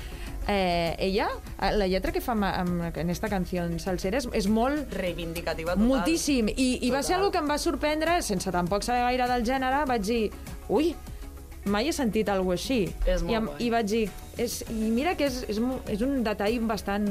Eh, 0.48 0.96
ella, 1.06 1.28
eh, 1.60 1.70
la 1.76 1.86
lletra 1.86 2.10
que 2.10 2.22
fa 2.24 2.34
en 2.34 3.12
esta 3.12 3.30
canció 3.30 3.68
salsera 3.78 4.18
és, 4.18 4.26
és 4.34 4.48
molt 4.50 4.96
Reivindicativa 4.98 5.76
total. 5.76 5.86
Moltíssim. 5.92 6.50
I, 6.50 6.70
i 6.88 6.90
va 6.90 7.04
ser 7.06 7.18
algo 7.20 7.30
que 7.30 7.38
em 7.38 7.50
va 7.50 7.60
sorprendre, 7.62 8.18
sense 8.26 8.50
tampoc 8.50 8.82
saber 8.82 9.04
gaire 9.06 9.30
del 9.30 9.46
gènere, 9.46 9.84
vaig 9.86 10.02
dir, 10.08 10.22
ui, 10.74 10.94
mai 11.68 11.92
he 11.92 11.94
sentit 11.94 12.32
alguna 12.32 12.58
així. 12.58 12.80
És 13.06 13.22
molt 13.22 13.36
I, 13.36 13.44
guai. 13.44 13.62
I 13.68 13.70
vaig 13.76 13.92
dir, 13.92 14.02
és, 14.40 14.58
i 14.72 14.90
mira 14.96 15.14
que 15.18 15.30
és, 15.30 15.44
és, 15.52 15.62
és 15.94 16.02
un 16.02 16.24
detall 16.26 16.58
bastant 16.66 17.06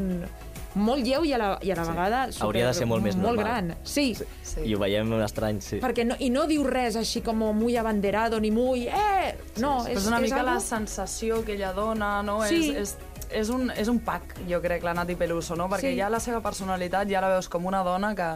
molt 0.78 1.04
lleu 1.06 1.26
i 1.26 1.34
a 1.34 1.38
la, 1.42 1.50
i 1.62 1.72
a 1.72 1.76
la 1.76 1.84
sí. 1.86 1.92
vegada 1.92 2.22
super, 2.32 2.46
Hauria 2.48 2.68
de 2.68 2.74
ser 2.78 2.88
molt 2.88 3.04
més 3.04 3.16
molt 3.18 3.36
normal. 3.38 3.44
gran. 3.68 3.78
Sí, 3.84 4.14
sí. 4.16 4.26
Sí. 4.44 4.62
I 4.70 4.76
ho 4.76 4.80
veiem 4.80 5.12
estrany, 5.22 5.60
sí. 5.62 5.80
perquè 5.84 6.06
no, 6.08 6.16
i 6.20 6.30
no 6.30 6.46
diu 6.48 6.64
res 6.64 6.96
així 6.96 7.22
com 7.26 7.38
muy 7.58 7.76
abanderado 7.78 8.40
ni 8.40 8.52
muy... 8.52 8.88
Eh! 8.88 9.36
No, 9.58 9.84
Però 9.84 9.92
és, 9.92 9.98
és 9.98 10.08
una 10.08 10.20
mica 10.24 10.40
algo... 10.42 10.54
la 10.54 10.60
sensació 10.60 11.44
que 11.46 11.54
ella 11.58 11.74
dona, 11.74 12.22
no? 12.24 12.40
Sí. 12.48 12.72
És, 12.72 12.96
és, 12.96 13.34
és, 13.42 13.50
un, 13.50 13.72
és 13.76 13.88
un 13.92 14.00
pack, 14.00 14.38
jo 14.50 14.62
crec, 14.64 14.84
la 14.88 14.94
Nati 14.94 15.16
Peluso, 15.20 15.56
no? 15.56 15.68
Perquè 15.68 15.92
Sí. 15.92 15.98
ja 16.00 16.08
la 16.10 16.20
seva 16.24 16.40
personalitat 16.42 17.10
ja 17.12 17.20
la 17.22 17.34
veus 17.36 17.50
com 17.50 17.66
una 17.66 17.84
dona 17.84 18.14
que, 18.16 18.30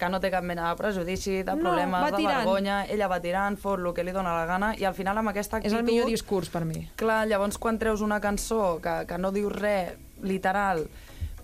que 0.00 0.08
no 0.08 0.20
té 0.22 0.30
cap 0.32 0.44
mena 0.46 0.70
de 0.70 0.76
prejudici, 0.78 1.42
de 1.42 1.52
No, 1.56 1.58
problemes, 1.60 2.06
de 2.06 2.16
tirant. 2.16 2.38
vergonya, 2.38 2.76
ella 2.88 3.08
va 3.10 3.18
tirant, 3.20 3.58
fot 3.60 3.78
el 3.82 3.92
que 3.92 4.04
li 4.06 4.12
dona 4.12 4.32
la 4.32 4.46
gana, 4.46 4.70
i 4.78 4.84
al 4.88 4.94
final 4.94 5.18
amb 5.18 5.28
aquesta 5.28 5.58
És 5.58 5.72
actitud... 5.72 5.78
el 5.80 5.84
millor 5.90 6.06
discurs 6.08 6.48
per 6.48 6.64
mi. 6.64 6.86
Clar, 6.96 7.26
llavors 7.28 7.58
quan 7.58 7.78
treus 7.78 8.00
una 8.00 8.20
cançó 8.20 8.78
que, 8.80 9.04
que 9.06 9.18
no 9.18 9.30
diu 9.32 9.50
res 9.50 9.92
literal, 10.22 10.86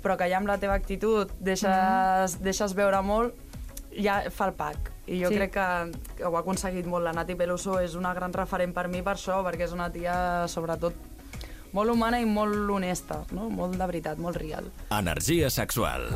però 0.07 0.15
que 0.19 0.29
ja 0.31 0.39
amb 0.39 0.47
la 0.47 0.55
teva 0.63 0.77
actitud 0.79 1.33
deixes, 1.43 2.39
deixes 2.47 2.75
veure 2.79 3.03
molt, 3.03 3.35
ja 3.99 4.21
fa 4.31 4.47
el 4.53 4.55
pack. 4.55 4.93
I 5.07 5.19
jo 5.23 5.29
Sí. 5.29 5.35
sí. 5.35 5.41
crec 5.41 5.53
que, 5.55 5.67
que 6.19 6.25
ho 6.25 6.37
ha 6.37 6.41
aconseguit 6.45 6.87
molt. 6.87 7.05
La 7.05 7.13
Nati 7.13 7.35
Peluso 7.35 7.81
és 7.83 7.95
una 7.99 8.15
gran 8.15 8.33
referent 8.33 8.75
per 8.75 8.87
mi 8.89 9.03
per 9.03 9.17
això, 9.17 9.43
perquè 9.47 9.67
és 9.67 9.75
una 9.75 9.91
tia, 9.91 10.47
sobretot, 10.47 10.95
molt 11.73 11.91
humana 11.91 12.21
i 12.21 12.25
molt 12.25 12.71
honesta, 12.71 13.25
no? 13.33 13.51
molt 13.51 13.77
de 13.77 13.87
veritat, 13.87 14.19
molt 14.19 14.37
real. 14.39 14.71
Energia 14.91 15.51
sexual. 15.51 16.11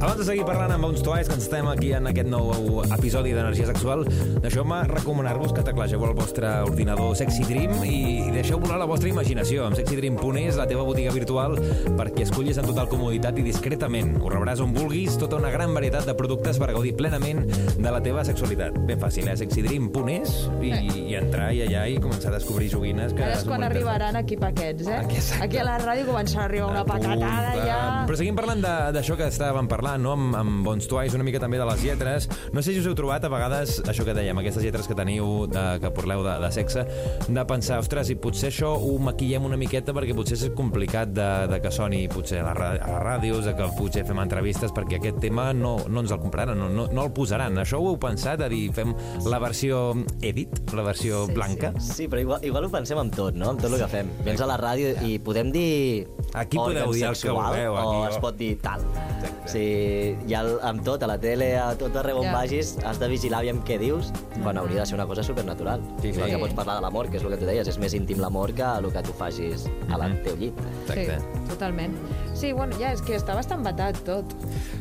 Abans 0.00 0.16
de 0.16 0.24
seguir 0.24 0.46
parlant 0.48 0.72
amb 0.72 0.86
uns 0.88 1.02
toalls, 1.04 1.28
que 1.28 1.34
ens 1.36 1.44
estem 1.44 1.66
aquí 1.68 1.90
en 1.92 2.06
aquest 2.08 2.28
nou 2.32 2.78
episodi 2.96 3.34
d'Energia 3.36 3.66
Sexual, 3.68 4.06
deixeu-me 4.40 4.78
recomanar-vos 4.88 5.52
que 5.52 5.60
teclegeu 5.66 6.00
el 6.06 6.14
vostre 6.16 6.48
ordinador 6.64 7.12
Sexy 7.18 7.44
Dream 7.44 7.82
i, 7.84 8.30
deixeu 8.32 8.56
volar 8.62 8.78
la 8.80 8.86
vostra 8.88 9.10
imaginació 9.10 9.66
amb 9.66 9.76
sexydream.es, 9.76 10.56
la 10.56 10.64
teva 10.70 10.86
botiga 10.88 11.12
virtual, 11.12 11.58
perquè 11.98 12.24
escollis 12.24 12.56
en 12.62 12.68
total 12.70 12.88
comoditat 12.88 13.36
i 13.42 13.44
discretament. 13.44 14.14
Ho 14.24 14.32
rebràs 14.32 14.62
on 14.64 14.72
vulguis, 14.72 15.18
tota 15.20 15.36
una 15.36 15.52
gran 15.52 15.76
varietat 15.76 16.08
de 16.08 16.16
productes 16.16 16.56
per 16.62 16.70
gaudir 16.72 16.94
plenament 16.96 17.44
de 17.76 17.92
la 17.92 18.00
teva 18.00 18.24
sexualitat. 18.24 18.80
Ben 18.88 18.98
fàcil, 19.04 19.28
eh? 19.28 19.36
sexydream.es 19.42 20.34
i, 20.64 20.72
i 21.12 21.18
entrar 21.20 21.50
i 21.52 21.60
allà 21.66 21.84
i 21.92 22.00
començar 22.00 22.32
a 22.32 22.38
descobrir 22.38 22.70
joguines 22.72 23.12
que 23.12 23.26
Ara 23.28 23.36
és 23.36 23.44
quan 23.44 23.68
arribaran 23.68 24.16
aquí 24.16 24.40
paquets, 24.40 24.88
eh? 24.88 24.96
Aquí, 25.04 25.20
exacte. 25.20 25.44
aquí 25.44 25.60
a 25.60 25.68
la 25.68 25.76
ràdio 25.84 26.08
començarà 26.08 26.46
a 26.46 26.48
arribar 26.48 26.72
una 26.72 26.86
paquetada 26.88 27.52
Pum, 27.52 27.68
ja... 27.68 27.78
Però 28.08 28.18
seguim 28.24 28.40
parlant 28.40 28.64
de- 28.64 28.76
d'això 28.96 29.20
que 29.20 29.28
estàvem 29.28 29.68
parlant, 29.68 29.88
no? 29.98 30.12
amb, 30.16 30.34
amb 30.36 30.64
bons 30.66 30.86
tuais, 30.90 31.14
una 31.14 31.24
mica 31.26 31.40
també 31.42 31.58
de 31.58 31.66
les 31.68 31.82
lletres. 31.84 32.28
No 32.52 32.62
sé 32.62 32.72
si 32.74 32.80
us 32.82 32.86
heu 32.90 32.94
trobat 32.98 33.24
a 33.24 33.30
vegades, 33.32 33.80
això 33.88 34.04
que 34.06 34.14
dèiem, 34.16 34.38
aquestes 34.42 34.62
lletres 34.66 34.86
que 34.90 34.94
teniu, 34.98 35.46
de, 35.50 35.64
que 35.82 35.90
parleu 35.96 36.22
de, 36.26 36.36
de 36.44 36.50
sexe, 36.54 36.84
de 37.28 37.44
pensar, 37.48 37.80
ostres, 37.82 38.10
i 38.10 38.16
potser 38.20 38.50
això 38.52 38.74
ho 38.76 38.96
maquillem 39.02 39.44
una 39.48 39.58
miqueta 39.60 39.94
perquè 39.96 40.14
potser 40.16 40.36
és 40.38 40.50
complicat 40.56 41.12
de, 41.16 41.28
de 41.50 41.60
que 41.64 41.72
soni 41.74 42.04
potser 42.12 42.40
a, 42.44 42.52
la, 42.54 42.70
a 42.76 42.90
les 42.94 43.02
ràdios, 43.06 43.44
de 43.48 43.54
que 43.58 43.68
potser 43.78 44.04
fem 44.08 44.20
entrevistes, 44.22 44.72
perquè 44.76 44.98
aquest 45.00 45.20
tema 45.22 45.50
no, 45.56 45.76
no 45.88 46.04
ens 46.04 46.12
el 46.14 46.20
compraran, 46.22 46.58
no, 46.58 46.68
no, 46.70 46.86
no 46.92 47.04
el 47.08 47.12
posaran. 47.16 47.58
Això 47.62 47.80
ho 47.80 47.90
heu 47.92 47.98
pensat, 48.02 48.42
a 48.44 48.48
dir, 48.52 48.66
fem 48.76 48.94
la 49.26 49.38
versió 49.42 49.94
edit, 50.22 50.60
la 50.76 50.84
versió 50.86 51.24
Sí, 51.26 51.34
blanca? 51.36 51.72
Sí, 51.80 52.06
però 52.08 52.20
igual, 52.22 52.44
igual 52.46 52.66
ho 52.66 52.70
pensem 52.72 52.98
amb 53.00 53.14
tot, 53.14 53.34
no? 53.38 53.50
Amb 53.54 53.60
tot 53.62 53.72
el 53.72 53.80
que 53.82 53.88
fem. 53.90 54.10
Vens 54.26 54.40
a 54.44 54.48
la 54.50 54.56
ràdio 54.60 54.94
i 55.06 55.18
podem 55.22 55.50
dir... 55.54 56.06
Aquí 56.34 56.58
podeu 56.58 56.92
dir 56.94 57.04
el 57.08 57.14
que 57.16 57.22
sexual, 57.24 57.50
vulgueu, 57.54 57.74
O 57.74 57.78
aquí, 57.80 58.10
es 58.12 58.16
o- 58.18 58.20
pot 58.22 58.36
dir 58.38 58.52
tal. 58.62 58.84
O 58.84 59.48
ja 60.28 60.42
amb 60.62 60.82
tot, 60.84 61.02
a 61.02 61.06
la 61.10 61.18
tele, 61.20 61.56
a 61.58 61.74
tot 61.78 61.94
arreu 61.96 62.18
on 62.18 62.24
Ja. 62.24 62.32
vagis, 62.34 62.76
has 62.84 62.98
de 63.00 63.08
vigilar 63.08 63.40
aviam 63.40 63.62
què 63.64 63.78
dius, 63.78 64.12
quan 64.42 64.58
hauria 64.58 64.80
de 64.80 64.86
ser 64.86 64.94
una 64.98 65.06
cosa 65.06 65.22
supernatural. 65.22 65.80
Sí, 66.02 66.12
sí. 66.12 66.20
Que 66.20 66.38
pots 66.38 66.54
parlar 66.54 66.76
de 66.76 66.82
l'amor, 66.82 67.08
que 67.10 67.16
és 67.18 67.22
el 67.24 67.30
que 67.30 67.36
tu 67.36 67.46
deies, 67.46 67.68
és 67.68 67.78
més 67.78 67.94
íntim 67.94 68.18
l'amor 68.20 68.52
que 68.54 68.62
el 68.62 68.90
que 68.92 69.02
tu 69.02 69.12
facis 69.12 69.66
al 69.90 70.02
Mhm. 70.10 70.22
teu 70.24 70.36
llit. 70.36 70.54
Exacte. 70.88 71.18
Sí, 71.18 71.48
totalment. 71.48 71.94
Sí, 72.40 72.52
bueno, 72.56 72.72
ja 72.80 72.92
és 72.96 73.02
que 73.04 73.16
està 73.18 73.34
bastant 73.36 73.60
batat 73.66 73.98
tot. 74.06 74.30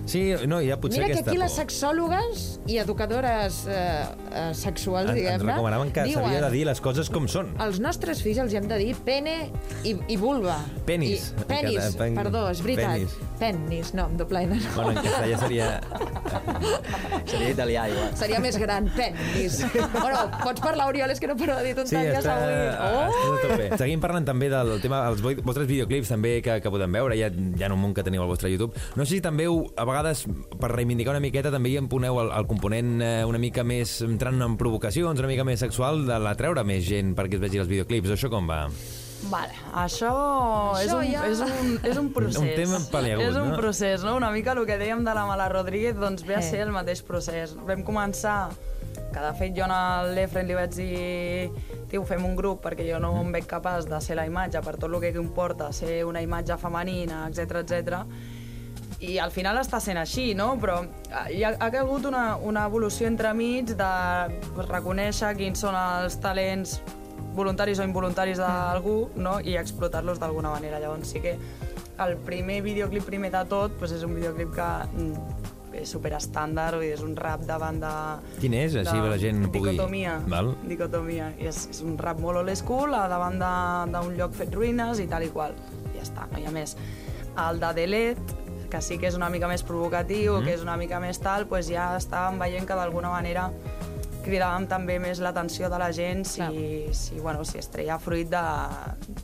Sí, 0.09 0.21
no, 0.47 0.61
ja 0.63 0.77
potser 0.79 1.01
Mira 1.01 1.09
que 1.09 1.17
aquesta 1.19 1.31
aquí 1.33 1.39
les 1.41 1.51
por. 1.51 1.59
sexòlogues 1.59 2.43
i 2.71 2.77
educadores 2.81 3.57
eh, 3.67 4.05
eh, 4.31 4.53
sexuals, 4.55 5.09
Ens, 5.09 5.17
ens 5.17 5.19
diguem-ne, 5.19 5.51
recomanaven 5.51 5.91
que 5.93 6.05
s'havia 6.13 6.39
de 6.45 6.51
dir 6.53 6.63
les 6.69 6.79
coses 6.81 7.09
com 7.11 7.27
són. 7.27 7.51
als 7.59 7.81
nostres 7.83 8.21
fills 8.23 8.39
els 8.45 8.53
hi 8.55 8.61
hem 8.61 8.69
de 8.71 8.77
dir 8.79 8.93
pene 9.05 9.35
i, 9.83 9.95
i 10.07 10.17
vulva. 10.17 10.55
Penis. 10.87 11.33
I, 11.35 11.45
penis, 11.51 11.75
Encara, 11.75 11.97
pen- 11.99 12.15
perdó, 12.21 12.45
és 12.53 12.63
veritat. 12.63 12.95
penis. 12.95 13.17
Penis, 13.39 13.93
no, 13.93 14.07
amb 14.07 14.17
doble 14.23 14.41
N. 14.47 14.55
No. 14.59 14.71
Bueno, 14.75 14.91
en 14.95 15.03
castellà 15.05 15.37
seria... 15.43 15.69
Seria 17.29 17.49
italià, 17.53 17.83
igual. 17.89 18.09
Seria 18.17 18.39
més 18.41 18.57
gran, 18.61 18.87
penis. 18.95 19.59
bueno, 19.93 20.23
pots 20.43 20.61
parlar, 20.63 20.87
Oriol, 20.89 21.11
és 21.13 21.19
que 21.21 21.27
no 21.29 21.35
paro 21.37 21.55
de 21.59 21.67
dir 21.69 21.75
tonteries 21.77 22.17
està, 22.21 22.35
avui. 22.35 22.55
està 22.69 22.89
Oh! 22.89 23.35
tot 23.43 23.53
bé. 23.59 23.67
Seguim 23.79 24.01
parlant 24.03 24.25
també 24.27 24.49
del 24.51 24.75
tema 24.83 25.01
dels 25.07 25.21
voi- 25.25 25.37
vostres 25.45 25.67
videoclips 25.69 26.09
també 26.13 26.35
que, 26.45 26.57
que 26.63 26.71
podem 26.73 26.91
veure, 26.99 27.17
ja, 27.19 27.29
ja 27.57 27.65
en 27.67 27.73
un 27.73 27.79
munt 27.81 27.95
que 27.95 28.03
teniu 28.03 28.21
al 28.21 28.27
vostre 28.29 28.51
YouTube. 28.51 28.73
No 28.95 29.05
sé 29.05 29.15
si 29.17 29.21
també 29.21 29.47
ho, 29.47 29.63
a 29.75 29.85
vegades, 29.85 30.25
per 30.59 30.71
reivindicar 30.73 31.15
una 31.15 31.23
miqueta, 31.23 31.51
també 31.51 31.69
hi 31.73 31.77
emponeu 31.81 32.19
el, 32.21 32.31
el 32.35 32.47
component 32.47 33.01
eh, 33.01 33.25
una 33.25 33.39
mica 33.41 33.63
més 33.63 34.01
entrant 34.05 34.41
en 34.41 34.57
provocacions, 34.57 35.19
una 35.19 35.27
mica 35.31 35.43
més 35.47 35.59
sexual, 35.59 36.05
de 36.07 36.19
la 36.19 36.35
treure 36.39 36.63
més 36.63 36.83
gent 36.85 37.15
perquè 37.17 37.39
es 37.39 37.41
vegi 37.47 37.57
els 37.63 37.69
videoclips. 37.71 38.09
Això 38.17 38.29
com 38.29 38.47
va? 38.49 38.65
Vale, 39.29 39.51
això, 39.75 40.09
és, 40.79 40.85
Això 40.87 40.99
un, 41.01 41.09
ja- 41.11 41.25
és, 41.27 41.39
un, 41.43 41.73
és 41.83 41.97
un 41.99 42.07
procés. 42.15 42.37
Un 42.45 42.53
tema 42.55 42.77
paleagut, 42.91 43.25
És 43.27 43.35
un 43.35 43.49
no? 43.51 43.57
procés, 43.59 44.03
no? 44.07 44.13
Una 44.15 44.29
mica 44.31 44.53
el 44.55 44.63
que 44.65 44.77
dèiem 44.79 45.03
de 45.03 45.11
la 45.17 45.25
Mala 45.27 45.49
Rodríguez, 45.51 45.97
doncs 45.99 46.23
ve 46.23 46.37
a 46.37 46.39
Eh. 46.39 46.47
ser 46.47 46.61
el 46.63 46.71
mateix 46.71 47.01
procés. 47.03 47.51
Vam 47.67 47.83
començar, 47.83 48.49
que 49.19 49.25
de 49.25 49.33
fet 49.35 49.55
jo 49.57 49.65
al 49.67 50.13
Lefren 50.15 50.47
li 50.47 50.55
vaig 50.55 50.75
dir 50.75 51.51
tio, 51.91 52.03
fem 52.07 52.23
un 52.25 52.35
grup 52.37 52.61
perquè 52.63 52.85
jo 52.87 52.99
no 53.03 53.11
em 53.19 53.31
veig 53.35 53.47
capaç 53.49 53.87
de 53.89 53.99
ser 54.01 54.15
la 54.15 54.25
imatge 54.29 54.61
per 54.63 54.77
tot 54.77 54.89
el 54.89 54.99
que 55.01 55.13
comporta 55.15 55.71
ser 55.73 56.05
una 56.05 56.21
imatge 56.21 56.57
femenina, 56.57 57.25
etc 57.27 57.59
etc. 57.63 57.97
I 58.99 59.17
al 59.19 59.31
final 59.31 59.59
està 59.59 59.79
sent 59.79 59.97
així, 59.99 60.33
no? 60.35 60.53
Però 60.59 60.79
hi 61.31 61.43
ha, 61.43 61.53
ha 61.59 61.69
hagut 61.81 62.05
una, 62.07 62.37
una 62.37 62.65
evolució 62.67 63.07
entremig 63.07 63.75
de 63.75 63.91
pues, 64.55 64.67
reconèixer 64.69 65.35
quins 65.39 65.59
són 65.65 65.75
els 65.75 66.19
talents 66.23 66.79
voluntaris 67.35 67.79
o 67.79 67.85
involuntaris 67.87 68.39
d'algú 68.39 68.97
no? 69.15 69.37
i 69.39 69.55
explotar-los 69.59 70.19
d'alguna 70.19 70.55
manera. 70.55 70.79
Llavors 70.79 71.11
sí 71.11 71.23
que 71.23 71.37
el 71.99 72.17
primer 72.27 72.61
videoclip 72.63 73.07
primer 73.07 73.31
de 73.35 73.45
tot 73.51 73.75
pues, 73.79 73.95
és 73.95 74.03
un 74.03 74.15
videoclip 74.15 74.51
que 74.55 74.67
mm, 74.95 75.58
és 75.73 75.91
superestàndard, 75.93 76.79
vull 76.79 76.85
dir, 76.87 76.93
és 76.93 77.03
un 77.05 77.15
rap 77.15 77.43
de... 77.45 77.57
Quin 78.39 78.53
és? 78.53 78.75
Així 78.75 78.97
de 78.97 79.09
la 79.09 79.17
gent 79.17 79.45
pugui- 79.51 79.71
Dicotomia. 79.71 80.19
Val. 80.27 80.55
Dicotomia. 80.67 81.31
I 81.39 81.47
és, 81.47 81.67
és 81.69 81.81
un 81.85 81.97
rap 81.97 82.19
molt 82.19 82.37
old 82.37 82.55
school, 82.55 82.93
a 82.93 83.07
davant 83.07 83.39
d'un 83.39 84.15
lloc 84.17 84.33
fet 84.33 84.53
ruïnes 84.53 84.99
i 84.99 85.07
tal 85.07 85.23
i 85.23 85.29
qual. 85.29 85.55
I 85.93 85.97
ja 85.97 86.03
està, 86.07 86.27
no 86.31 86.39
hi 86.39 86.45
ha 86.45 86.51
més. 86.51 86.75
El 87.37 87.59
de 87.59 87.73
Delet, 87.73 88.35
que 88.69 88.81
sí 88.81 88.97
que 89.01 89.07
és 89.09 89.15
una 89.17 89.29
mica 89.29 89.47
més 89.47 89.63
provocatiu, 89.63 90.33
mm 90.33 90.39
-hmm. 90.39 90.45
que 90.45 90.53
és 90.53 90.61
una 90.61 90.77
mica 90.77 90.99
més 90.99 91.19
tal, 91.19 91.47
pues 91.47 91.67
ja 91.67 91.97
estàvem 91.97 92.39
veient 92.39 92.67
que 92.67 92.75
d'alguna 92.75 93.09
manera 93.09 93.51
cridàvem 94.23 94.67
també 94.69 94.97
més 94.99 95.19
l'atenció 95.23 95.69
de 95.71 95.77
la 95.81 95.91
gent 95.95 96.25
si, 96.27 96.39
Clar. 96.41 96.93
si, 96.95 97.19
bueno, 97.19 97.43
si 97.45 97.57
es 97.59 97.69
treia 97.71 97.97
fruit 97.99 98.29
de, 98.29 98.41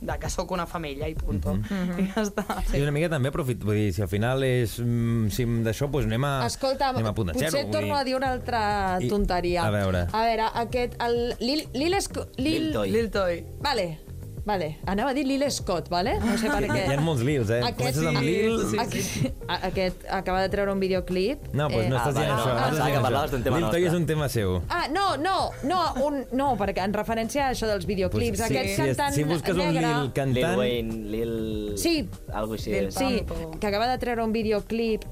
de 0.00 0.18
que 0.18 0.30
sóc 0.30 0.50
una 0.56 0.66
femella 0.66 1.08
i 1.08 1.14
punto. 1.14 1.54
Mm 1.54 1.62
-hmm. 1.62 2.00
I 2.02 2.06
ja 2.14 2.22
està. 2.22 2.44
Sí. 2.70 2.76
I 2.78 2.82
una 2.82 2.92
mica 2.92 3.08
també 3.08 3.28
aprofit, 3.28 3.62
vull 3.64 3.74
dir, 3.76 3.92
si 3.92 4.02
al 4.02 4.08
final 4.08 4.42
és... 4.44 4.78
mm, 4.78 5.28
Si 5.30 5.44
d'això, 5.44 5.88
doncs 5.90 6.06
anem 6.06 6.24
a... 6.24 6.46
Escolta, 6.46 6.88
anem 6.88 7.06
a 7.06 7.14
potenciar-ho, 7.14 7.50
potser 7.52 7.64
vull 7.64 7.72
torno 7.72 7.94
a 7.96 8.04
dir 8.04 8.14
una 8.16 8.30
altra 8.32 8.98
I- 9.00 9.08
tonteria. 9.08 9.62
a 9.66 9.70
veure. 9.70 10.06
A 10.12 10.22
veure, 10.24 10.42
aquest... 10.54 10.94
El, 11.02 11.34
Lil, 11.40 11.68
Lil, 11.74 11.94
Esco- 11.94 12.26
Lil, 12.36 12.62
Lil 12.62 12.72
Toy. 12.72 12.90
Lil 12.90 13.10
Toy. 13.10 13.44
Vale. 13.60 14.05
Vale, 14.46 14.76
anava 14.86 15.10
a 15.10 15.14
dir 15.16 15.24
Lil 15.26 15.42
Scott, 15.50 15.88
vale? 15.90 16.12
No 16.22 16.36
sé 16.38 16.46
per 16.46 16.60
què. 16.70 16.84
Hi 16.86 16.94
ha 16.94 17.00
molts 17.02 17.24
Lils, 17.26 17.48
eh? 17.50 17.58
Comences 17.74 18.04
amb 18.06 18.20
Lil... 18.22 18.60
sí, 18.70 18.76
Aquest, 18.78 19.40
a- 19.50 19.56
aquest 19.66 20.04
acaba 20.14 20.44
de 20.44 20.52
treure 20.52 20.70
un 20.70 20.78
videoclip. 20.78 21.48
No, 21.52 21.66
doncs 21.66 21.88
no 21.90 21.96
Eh, 21.96 21.98
estàs 21.98 22.14
Ah, 22.14 22.20
dient 22.20 22.30
vale, 22.30 22.44
això. 22.44 22.54
no, 22.54 22.78
no 22.78 22.84
això. 22.86 23.02
parlaves 23.02 23.30
d'un 23.34 23.42
tema 23.42 23.58
Lil 23.58 23.66
Toy 23.74 23.86
és 23.90 23.96
un 23.98 24.06
tema 24.06 24.28
seu. 24.30 24.54
Ah, 24.70 24.84
no, 24.94 25.16
no, 25.18 25.34
no, 25.66 25.80
un, 26.06 26.20
no, 26.30 26.52
perquè 26.62 26.84
en 26.86 26.94
referència 26.94 27.48
a 27.48 27.50
això 27.56 27.66
dels 27.66 27.86
videoclips, 27.90 28.38
Pues, 28.38 28.46
aquest 28.52 28.70
si, 28.76 28.82
cantant 28.84 29.14
si 29.18 29.24
busques 29.26 29.56
un 29.58 29.64
negre... 29.66 29.82
Lil 29.82 30.00
Lil 30.04 30.12
cantant... 30.14 30.58
Wayne, 30.62 31.02
Lil... 31.10 31.34
Sí. 31.76 31.96
Algo 32.32 32.54
així. 32.54 32.70
Lil. 32.70 32.92
Sí, 32.94 33.24
que 33.58 33.66
acaba 33.66 33.90
de 33.90 33.98
treure 33.98 34.22
un 34.22 34.30
videoclip 34.32 35.02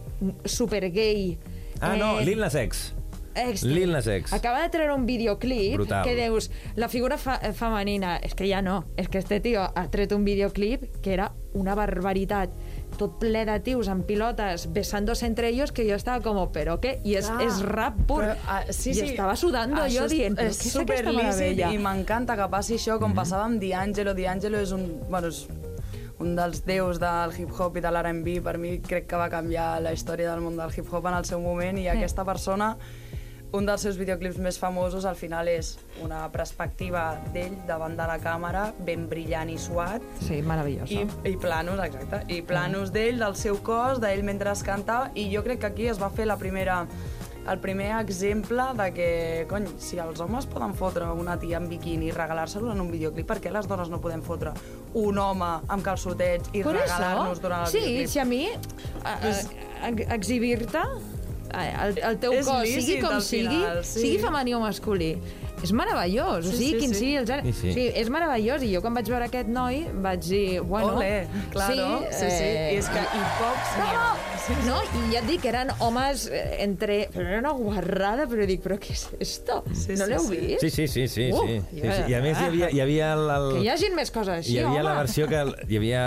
super 0.45 0.93
gay. 0.95 1.37
Ah, 1.81 1.97
no, 1.99 2.21
Lil 2.21 2.39
Nas 2.39 2.55
X. 2.55 2.94
Lil 3.65 3.93
Nas 3.93 4.07
X. 4.07 4.33
Acaba 4.33 4.63
de 4.63 4.69
treure 4.71 4.95
un 4.95 5.07
videoclip 5.07 5.75
Brutal. 5.75 6.05
que 6.05 6.15
dius, 6.15 6.51
la 6.77 6.89
figura 6.89 7.19
fa 7.19 7.39
femenina, 7.53 8.17
és 8.23 8.35
que 8.35 8.47
ja 8.49 8.63
no, 8.63 8.85
és 8.97 9.09
que 9.09 9.19
este 9.19 9.41
tio 9.41 9.63
ha 9.75 9.87
tret 9.91 10.13
un 10.13 10.25
videoclip 10.25 11.01
que 11.03 11.13
era 11.15 11.33
una 11.55 11.75
barbaritat 11.75 12.51
tot 12.99 13.17
ple 13.19 13.45
de 13.47 13.59
tios 13.61 13.89
amb 13.91 14.05
pilotes 14.07 14.69
besándose 14.73 15.27
entre 15.27 15.49
ellos 15.49 15.73
que 15.73 15.83
jo 15.89 15.97
estava 15.97 16.21
com, 16.23 16.39
però 16.53 16.79
què? 16.83 17.01
I 17.05 17.17
és, 17.19 17.27
Clar, 17.27 17.43
és 17.43 17.61
rap 17.67 17.97
pur. 18.07 18.21
però, 18.23 18.37
ah, 18.47 18.63
sí, 18.71 18.91
I 18.91 18.95
sí. 18.95 19.09
estava 19.11 19.35
sudando 19.37 19.81
Això 19.83 19.99
jo 20.01 20.05
és- 20.07 20.11
dient, 20.13 20.39
és 20.39 20.61
és 20.65 20.73
superlícit 20.73 21.15
meravella? 21.17 21.73
i 21.75 21.79
m'encanta 21.79 22.37
que 22.37 22.49
passi 22.51 22.75
això 22.79 22.99
com 23.01 23.15
passava 23.15 23.45
amb 23.45 23.61
D'Angelo. 23.63 24.15
D'Angelo 24.15 24.59
és 24.63 24.71
un, 24.73 25.01
bueno, 25.11 25.29
és 25.29 25.49
un 26.23 26.37
dels 26.37 26.65
déus 26.65 27.01
del 27.03 27.33
hip-hop 27.37 27.77
i 27.77 27.81
de 27.83 27.91
l'R&B. 27.91 28.41
Per 28.41 28.57
mi 28.59 28.79
crec 28.79 29.09
que 29.11 29.17
va 29.17 29.29
canviar 29.29 29.81
la 29.83 29.93
història 29.93 30.31
del 30.31 30.41
món 30.41 30.57
del 30.57 30.71
hip-hop 30.71 31.07
en 31.11 31.15
el 31.19 31.25
seu 31.25 31.41
moment 31.41 31.77
i 31.79 31.89
aquesta 31.89 32.25
persona 32.25 32.77
un 33.55 33.67
dels 33.69 33.85
seus 33.87 33.97
videoclips 34.01 34.39
més 34.43 34.57
famosos 34.59 35.05
al 35.07 35.15
final 35.15 35.47
és 35.53 35.75
una 36.03 36.25
perspectiva 36.35 37.21
d'ell 37.33 37.55
davant 37.69 37.95
de 37.95 38.07
la 38.11 38.17
càmera, 38.19 38.65
ben 38.83 39.07
brillant 39.09 39.51
i 39.53 39.59
suat, 39.63 40.03
Sí, 40.21 40.41
meravellosa. 40.43 40.91
i, 40.91 41.05
i 41.31 41.37
planos, 41.39 41.79
exacte, 41.85 42.25
i 42.35 42.41
planos 42.43 42.91
d'ell, 42.95 43.21
del 43.23 43.37
seu 43.39 43.61
cos, 43.63 44.01
d'ell 44.03 44.25
mentre 44.27 44.51
es 44.51 44.65
cantava, 44.67 45.13
i 45.15 45.29
jo 45.35 45.45
crec 45.47 45.61
que 45.63 45.71
aquí 45.71 45.87
es 45.93 46.03
va 46.03 46.11
fer 46.11 46.27
la 46.27 46.37
primera 46.41 46.85
el 47.45 47.59
primer 47.61 47.91
exemple 48.01 48.65
de 48.73 48.87
que, 48.97 49.09
cony, 49.51 49.67
si 49.77 49.99
els 50.01 50.19
homes 50.25 50.47
poden 50.49 50.73
fotre 50.75 51.05
una 51.13 51.35
tia 51.39 51.59
en 51.61 51.67
biquini 51.69 52.07
i 52.09 52.11
regalar-se-lo 52.17 52.71
en 52.73 52.81
un 52.81 52.89
videoclip, 52.91 53.27
per 53.29 53.37
què 53.45 53.53
les 53.53 53.69
dones 53.69 53.91
no 53.93 53.99
podem 54.01 54.23
fotre 54.25 54.55
un 54.97 55.19
home 55.21 55.51
amb 55.69 55.85
calçotets 55.85 56.49
i 56.57 56.63
regalar-nos 56.65 57.43
durant 57.45 57.67
el 57.67 57.71
sí, 57.75 57.83
videoclip? 57.85 58.09
si 58.15 58.19
a 58.19 58.25
mi 58.25 58.47
a- 58.49 59.13
a- 59.13 59.91
ex- 59.91 60.09
exhibir-te 60.17 60.81
el, 61.87 61.99
el 62.11 62.19
teu 62.23 62.35
És 62.37 62.47
cos, 62.49 62.69
sigui 62.69 63.01
com 63.01 63.17
al 63.17 63.23
sigui, 63.25 63.49
final, 63.49 63.83
sí. 63.85 64.01
sigui 64.01 64.19
femení 64.23 64.55
o 64.55 64.61
masculí, 64.63 65.11
és 65.65 65.73
meravellós, 65.73 66.45
o 66.45 66.51
Sí, 66.53 66.57
sigui, 66.59 66.71
sí, 66.75 66.79
quin 66.83 66.93
sí. 66.93 66.99
sigui 67.01 67.15
el 67.21 67.27
gènere. 67.31 67.53
Sí, 67.53 67.53
sí. 67.61 67.71
O 67.71 67.77
sigui, 67.79 67.87
és 68.03 68.11
meravellós, 68.13 68.65
i 68.67 68.73
jo 68.75 68.83
quan 68.85 68.95
vaig 68.99 69.09
veure 69.09 69.29
aquest 69.31 69.49
noi 69.49 69.85
vaig 70.05 70.21
dir, 70.27 70.61
bueno... 70.61 70.97
Ole, 70.99 71.27
claro, 71.55 71.89
sí, 72.11 72.29
sí, 72.29 72.51
i 72.75 72.79
és 72.83 72.91
que 72.93 73.01
i 73.05 73.23
pocs 73.41 73.77
ha. 73.81 74.09
No, 74.69 74.79
i 74.97 75.13
ja 75.13 75.21
et 75.21 75.27
dic, 75.29 75.45
eren 75.49 75.71
homes 75.85 76.27
eh, 76.33 76.59
entre... 76.65 76.97
Però 77.13 77.25
era 77.27 77.39
una 77.41 77.53
guarrada, 77.57 78.27
però 78.31 78.45
dic, 78.49 78.61
però 78.65 78.77
què 78.81 78.93
és 78.95 79.03
esto? 79.21 79.59
Sí, 79.73 79.97
no 79.99 80.05
sí, 80.07 80.11
l'heu 80.11 80.25
sí. 80.27 80.39
vist? 80.41 80.65
Sí, 80.65 80.71
sí, 80.71 80.87
sí, 80.89 81.05
sí, 81.09 81.25
Uh, 81.35 81.41
sí, 81.47 81.55
sí, 81.71 81.81
sí. 81.81 82.03
I 82.11 82.15
a 82.15 82.21
més 82.23 82.39
hi 82.39 82.45
havia, 82.51 82.69
hi 82.71 82.81
havia 82.85 83.09
el... 83.17 83.25
el... 83.35 83.47
Que 83.57 83.63
hi 83.65 83.71
hagin 83.73 83.97
més 83.97 84.11
coses 84.15 84.35
així, 84.37 84.55
hi 84.55 84.61
havia 84.63 84.81
home. 84.83 84.85
la 84.87 84.95
versió 85.01 85.29
que... 85.31 85.41
Hi 85.69 85.79
havia... 85.81 86.03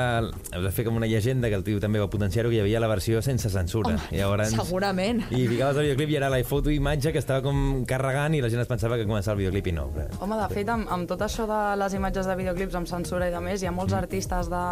Es 0.54 0.63
va 0.65 0.71
fer 0.73 0.86
com 0.88 0.97
una 1.00 1.10
llegenda, 1.10 1.50
que 1.52 1.58
el 1.60 1.65
tio 1.67 1.82
també 1.84 2.02
va 2.02 2.08
potenciar-ho, 2.13 2.52
que 2.54 2.60
hi 2.60 2.63
havia 2.63 2.82
la 2.84 2.89
versió 2.91 3.21
sense 3.26 3.50
censura. 3.54 3.95
Home, 3.97 4.10
I 4.13 4.21
llavors... 4.21 4.54
segurament. 4.56 5.23
I 5.34 5.43
ficaves 5.50 5.78
el 5.82 5.88
videoclip 5.89 6.13
i 6.13 6.19
era 6.21 6.30
la 6.34 6.41
foto 6.47 6.71
i 6.73 6.78
imatge 6.80 7.12
que 7.15 7.21
estava 7.23 7.41
com 7.45 7.84
carregant 7.89 8.38
i 8.38 8.41
la 8.45 8.52
gent 8.54 8.62
es 8.63 8.69
pensava 8.69 8.97
que 9.02 9.08
començava 9.10 9.36
el 9.38 9.43
videoclip 9.45 9.71
i 9.73 9.76
no. 9.78 9.88
Però... 9.97 10.21
Home, 10.23 10.39
de 10.43 10.47
fet, 10.54 10.69
amb, 10.73 10.88
amb 10.93 11.10
tot 11.10 11.26
això 11.26 11.47
de 11.50 11.60
les 11.82 11.97
imatges 11.97 12.30
de 12.30 12.38
videoclips 12.39 12.78
amb 12.80 12.89
censura 12.89 13.28
i 13.30 13.34
de 13.34 13.41
més, 13.43 13.63
hi 13.63 13.69
ha 13.69 13.73
molts 13.76 13.93
Mm. 13.97 14.04
artistes 14.04 14.50
de, 14.52 14.63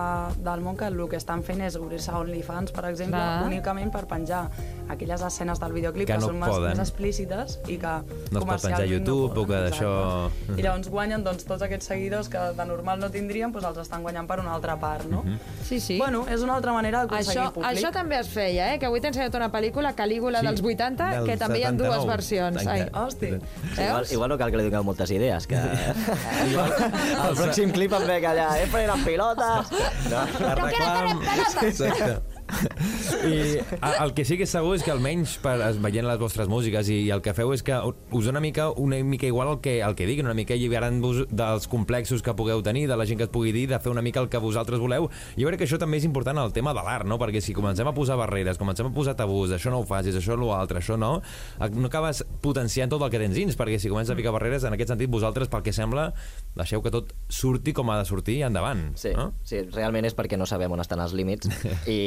del 0.45 0.61
món 0.61 0.77
que 0.77 0.85
el 0.91 0.99
que 1.09 1.17
estan 1.17 1.41
fent 1.43 1.61
és 1.65 1.75
obrir-se 1.79 2.11
a 2.11 2.19
OnlyFans, 2.21 2.71
per 2.75 2.85
exemple, 2.91 3.17
Clar. 3.17 3.54
Únicament 3.55 3.91
per 3.93 4.05
penjar 4.11 4.45
aquelles 4.89 5.21
escenes 5.25 5.59
del 5.59 5.73
videoclip 5.73 6.05
Que 6.07 6.13
que, 6.13 6.19
no 6.21 6.27
són 6.29 6.39
més, 6.39 6.49
poden. 6.51 6.75
més 6.75 6.81
explícites 6.83 7.57
i 7.71 7.77
que 7.81 7.93
No 8.31 8.41
es 8.41 8.45
pot 8.45 8.61
penjar 8.67 8.83
a 8.83 8.89
YouTube 8.89 9.33
no 9.33 9.41
o 9.41 9.45
que 9.47 9.53
poden, 9.53 9.69
d'això-. 9.71 10.57
I 10.57 10.61
llavors 10.61 10.89
guanyen 10.93 11.23
doncs, 11.25 11.45
tots 11.47 11.65
aquests 11.65 11.89
seguidors 11.89 12.29
que 12.29 12.41
de 12.57 12.65
normal 12.69 12.99
no 13.01 13.09
tindrien, 13.13 13.51
doncs 13.55 13.65
els 13.71 13.81
estan 13.85 14.05
guanyant 14.05 14.27
per 14.29 14.39
una 14.43 14.53
altra 14.53 14.75
part, 14.79 15.07
no? 15.09 15.23
Sí, 15.65 15.79
sí. 15.79 15.97
Bueno, 15.97 16.25
és 16.29 16.43
una 16.45 16.55
altra 16.59 16.73
manera 16.75 17.03
d'aconseguir 17.05 17.41
Això, 17.41 17.53
públic. 17.55 17.71
això 17.71 17.91
també 17.95 18.19
es 18.19 18.29
feia, 18.29 18.73
eh? 18.73 18.79
que 18.79 18.85
avui 18.89 19.01
t'he 19.01 19.09
ensenyat 19.09 19.35
una 19.39 19.49
pel·lícula, 19.53 19.95
Calígula 19.97 20.43
Sí, 20.43 20.49
dels 20.51 20.61
80, 20.61 21.09
del 21.15 21.25
que 21.31 21.37
també 21.41 21.59
hi 21.59 21.65
ha 21.65 21.71
79. 21.73 21.95
dues 21.95 22.05
versions. 22.11 22.61
Ai, 22.67 22.81
Exacte. 22.85 22.99
Hosti. 22.99 23.81
Igual, 23.81 24.05
igual 24.11 24.29
no 24.29 24.37
cal 24.37 24.51
que 24.51 24.61
li 24.61 24.69
donem 24.69 24.85
moltes 24.85 25.11
idees, 25.15 25.47
que... 25.49 25.57
el 27.25 27.35
pròxim 27.35 27.73
clip 27.75 27.93
em 27.97 28.07
ve 28.07 28.19
que 28.21 28.31
allà, 28.33 28.49
eh, 28.61 28.69
les 28.85 29.05
pilotes... 29.05 29.75
No? 30.11 30.23
No 30.25 30.69
quiero 30.69 30.93
tener 30.93 31.17
pelotas! 31.25 31.63
Exacte. 31.63 32.34
I 33.25 33.59
el 34.03 34.13
que 34.15 34.25
sí 34.25 34.37
que 34.37 34.45
és 34.47 34.51
segur 34.53 34.75
és 34.77 34.83
que 34.85 34.91
almenys 34.93 35.37
per, 35.43 35.55
es- 35.67 35.79
veient 35.81 36.05
les 36.07 36.19
vostres 36.21 36.47
músiques 36.51 36.89
i, 36.93 36.97
el 37.13 37.21
que 37.25 37.33
feu 37.37 37.53
és 37.55 37.63
que 37.65 37.75
us 37.75 38.25
dona 38.25 38.35
una 38.35 38.43
mica, 38.43 38.69
una 38.71 38.99
mica 39.03 39.27
igual 39.29 39.53
el 39.55 39.59
que, 39.63 39.77
el 39.85 39.95
que 39.95 40.05
diguin, 40.09 40.25
una 40.27 40.35
mica 40.37 40.53
alliberant-vos 40.55 41.25
dels 41.31 41.67
complexos 41.71 42.21
que 42.25 42.33
pugueu 42.35 42.61
tenir, 42.65 42.85
de 42.89 42.97
la 42.97 43.05
gent 43.07 43.19
que 43.21 43.27
et 43.29 43.33
pugui 43.33 43.53
dir, 43.55 43.65
de 43.71 43.79
fer 43.79 43.91
una 43.93 44.03
mica 44.05 44.19
el 44.21 44.29
que 44.29 44.37
vosaltres 44.41 44.79
voleu. 44.81 45.09
Jo 45.37 45.47
crec 45.49 45.61
que 45.63 45.67
això 45.69 45.79
també 45.81 45.97
és 46.01 46.05
important 46.07 46.37
al 46.41 46.53
tema 46.53 46.73
de 46.75 46.83
l'art, 46.85 47.07
no? 47.07 47.17
Perquè 47.21 47.41
si 47.43 47.53
comencem 47.55 47.87
a 47.87 47.93
posar 47.95 48.17
barreres, 48.19 48.57
comencem 48.61 48.87
a 48.89 48.93
posar 48.93 49.15
tabús, 49.15 49.51
això 49.55 49.71
no 49.73 49.79
ho 49.81 49.87
facis, 49.87 50.15
això 50.19 50.37
no 50.37 50.49
l'altre, 50.51 50.79
això 50.83 50.97
no, 50.99 51.21
no 51.75 51.87
acabes 51.89 52.23
potenciant 52.41 52.91
tot 52.91 53.01
el 53.05 53.11
que 53.13 53.21
tens 53.21 53.35
dins, 53.35 53.55
perquè 53.57 53.79
si 53.81 53.89
comences 53.91 54.13
a 54.13 54.17
ficar 54.19 54.33
barreres, 54.35 54.63
en 54.67 54.73
aquest 54.75 54.91
sentit, 54.93 55.09
vosaltres, 55.11 55.49
pel 55.51 55.63
que 55.65 55.73
sembla, 55.75 56.09
deixeu 56.55 56.83
que 56.83 56.91
tot 56.93 57.13
surti 57.29 57.73
com 57.75 57.89
ha 57.91 57.99
de 58.01 58.05
sortir 58.09 58.39
i 58.39 58.43
endavant. 58.47 58.91
Sí, 58.99 59.13
no? 59.15 59.31
sí, 59.47 59.61
realment 59.73 60.05
és 60.09 60.15
perquè 60.17 60.37
no 60.37 60.45
sabem 60.49 60.71
on 60.75 60.83
estan 60.83 60.99
els 61.03 61.13
límits 61.17 61.49
i, 61.87 61.99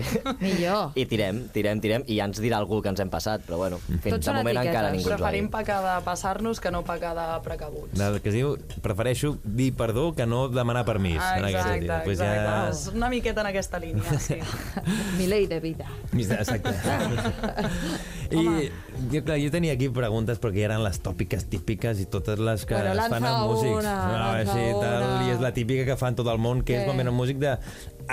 Millor. 0.44 0.92
i 0.94 1.04
tirem, 1.06 1.42
tirem, 1.52 1.80
tirem 1.80 2.04
i 2.06 2.16
ja 2.18 2.26
ens 2.30 2.40
dirà 2.42 2.58
algú 2.58 2.80
que 2.82 2.88
ens 2.92 3.00
hem 3.00 3.10
passat, 3.12 3.42
però 3.46 3.56
bueno, 3.60 3.78
fins 3.88 4.16
Tots 4.16 4.26
de 4.26 4.32
moment 4.32 4.56
etiquetes. 4.56 4.70
encara 4.72 4.90
ningú 4.92 5.02
ens 5.02 5.10
ho 5.10 5.14
ha 5.14 5.18
Preferim 5.18 5.46
dit. 5.48 5.54
pecar 5.56 5.78
de 5.86 5.94
passar-nos 6.04 6.60
que 6.60 6.70
no 6.70 6.82
pecar 6.84 7.14
de 7.18 7.26
precabuts. 7.44 7.98
Del 7.98 8.20
que 8.20 8.28
es 8.30 8.34
diu, 8.34 8.56
prefereixo 8.82 9.36
dir 9.44 9.72
perdó 9.76 10.12
que 10.14 10.26
no 10.26 10.48
demanar 10.48 10.84
permís. 10.84 11.18
Ah, 11.20 11.38
en 11.38 11.44
aquest 11.44 11.56
exacte, 11.56 11.72
sentit. 11.72 11.90
exacte. 11.90 12.04
Pues 12.04 12.18
ja... 12.18 12.68
És 12.70 12.86
una 12.94 13.08
miqueta 13.12 13.40
en 13.42 13.46
aquesta 13.52 13.78
línia, 13.78 14.18
sí. 14.20 14.38
Mi 15.18 15.26
ley 15.26 15.46
de 15.46 15.60
vida. 15.60 15.86
Exacte. 16.12 16.72
I 18.32 18.70
jo, 19.12 19.20
clar, 19.24 19.36
jo 19.42 19.50
tenia 19.52 19.74
aquí 19.76 19.88
preguntes 19.92 20.38
perquè 20.40 20.62
eren 20.64 20.80
les 20.84 20.96
tòpiques 21.04 21.44
típiques 21.52 21.98
i 22.00 22.06
totes 22.08 22.38
les 22.40 22.64
que 22.64 22.74
Bueno, 22.78 22.94
es 23.02 23.10
fan 23.12 23.26
amb 23.28 23.50
músics. 23.50 23.78
una, 23.82 23.96
no, 24.08 24.18
lanza 24.22 24.54
així, 24.54 24.68
tal. 24.80 25.04
I 25.26 25.34
és 25.34 25.40
la 25.44 25.50
típica 25.52 25.84
que 25.90 25.96
fan 26.00 26.16
tot 26.16 26.30
el 26.32 26.38
món, 26.40 26.62
que 26.64 26.72
Què? 26.72 26.80
és 26.80 26.88
quan 26.88 26.96
ven 26.96 27.10
un 27.12 27.18
músic 27.18 27.36
de 27.42 27.56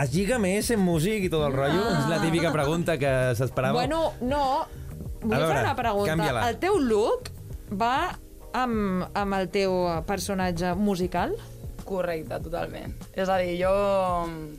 es 0.04 0.14
lliga 0.14 0.40
més 0.42 0.70
en 0.74 0.82
músic 0.84 1.28
i 1.28 1.30
tot 1.32 1.46
el 1.48 1.56
rotllo? 1.56 1.84
Ah. 1.86 2.00
És 2.00 2.10
la 2.12 2.22
típica 2.24 2.54
pregunta 2.56 2.98
que 3.02 3.14
s'esperava. 3.40 3.78
Bueno, 3.82 4.14
no. 4.22 4.66
Vull 5.20 5.36
veure, 5.36 5.54
fer 5.54 5.62
una 5.66 5.76
pregunta. 5.76 6.16
canvia-la. 6.16 6.48
El 6.50 6.60
teu 6.62 6.80
look 6.80 7.32
va 7.76 7.94
amb, 8.56 9.08
amb 9.14 9.40
el 9.40 9.50
teu 9.54 9.76
personatge 10.08 10.74
musical? 10.80 11.36
Correcte, 11.90 12.38
totalment. 12.46 12.94
És 13.18 13.30
a 13.30 13.40
dir, 13.42 13.56
jo... 13.64 13.74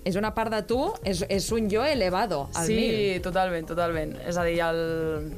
És 0.09 0.19
una 0.19 0.33
part 0.35 0.51
de 0.53 0.65
tu, 0.67 0.81
és, 1.07 1.23
és 1.31 1.47
un 1.55 1.71
jo 1.71 1.85
elevado, 1.87 2.49
al 2.59 2.67
sí, 2.67 2.77
mil. 2.77 3.23
totalment, 3.23 3.69
totalment. 3.71 4.17
És 4.27 4.39
a 4.41 4.47
dir, 4.49 4.59
el... 4.67 5.31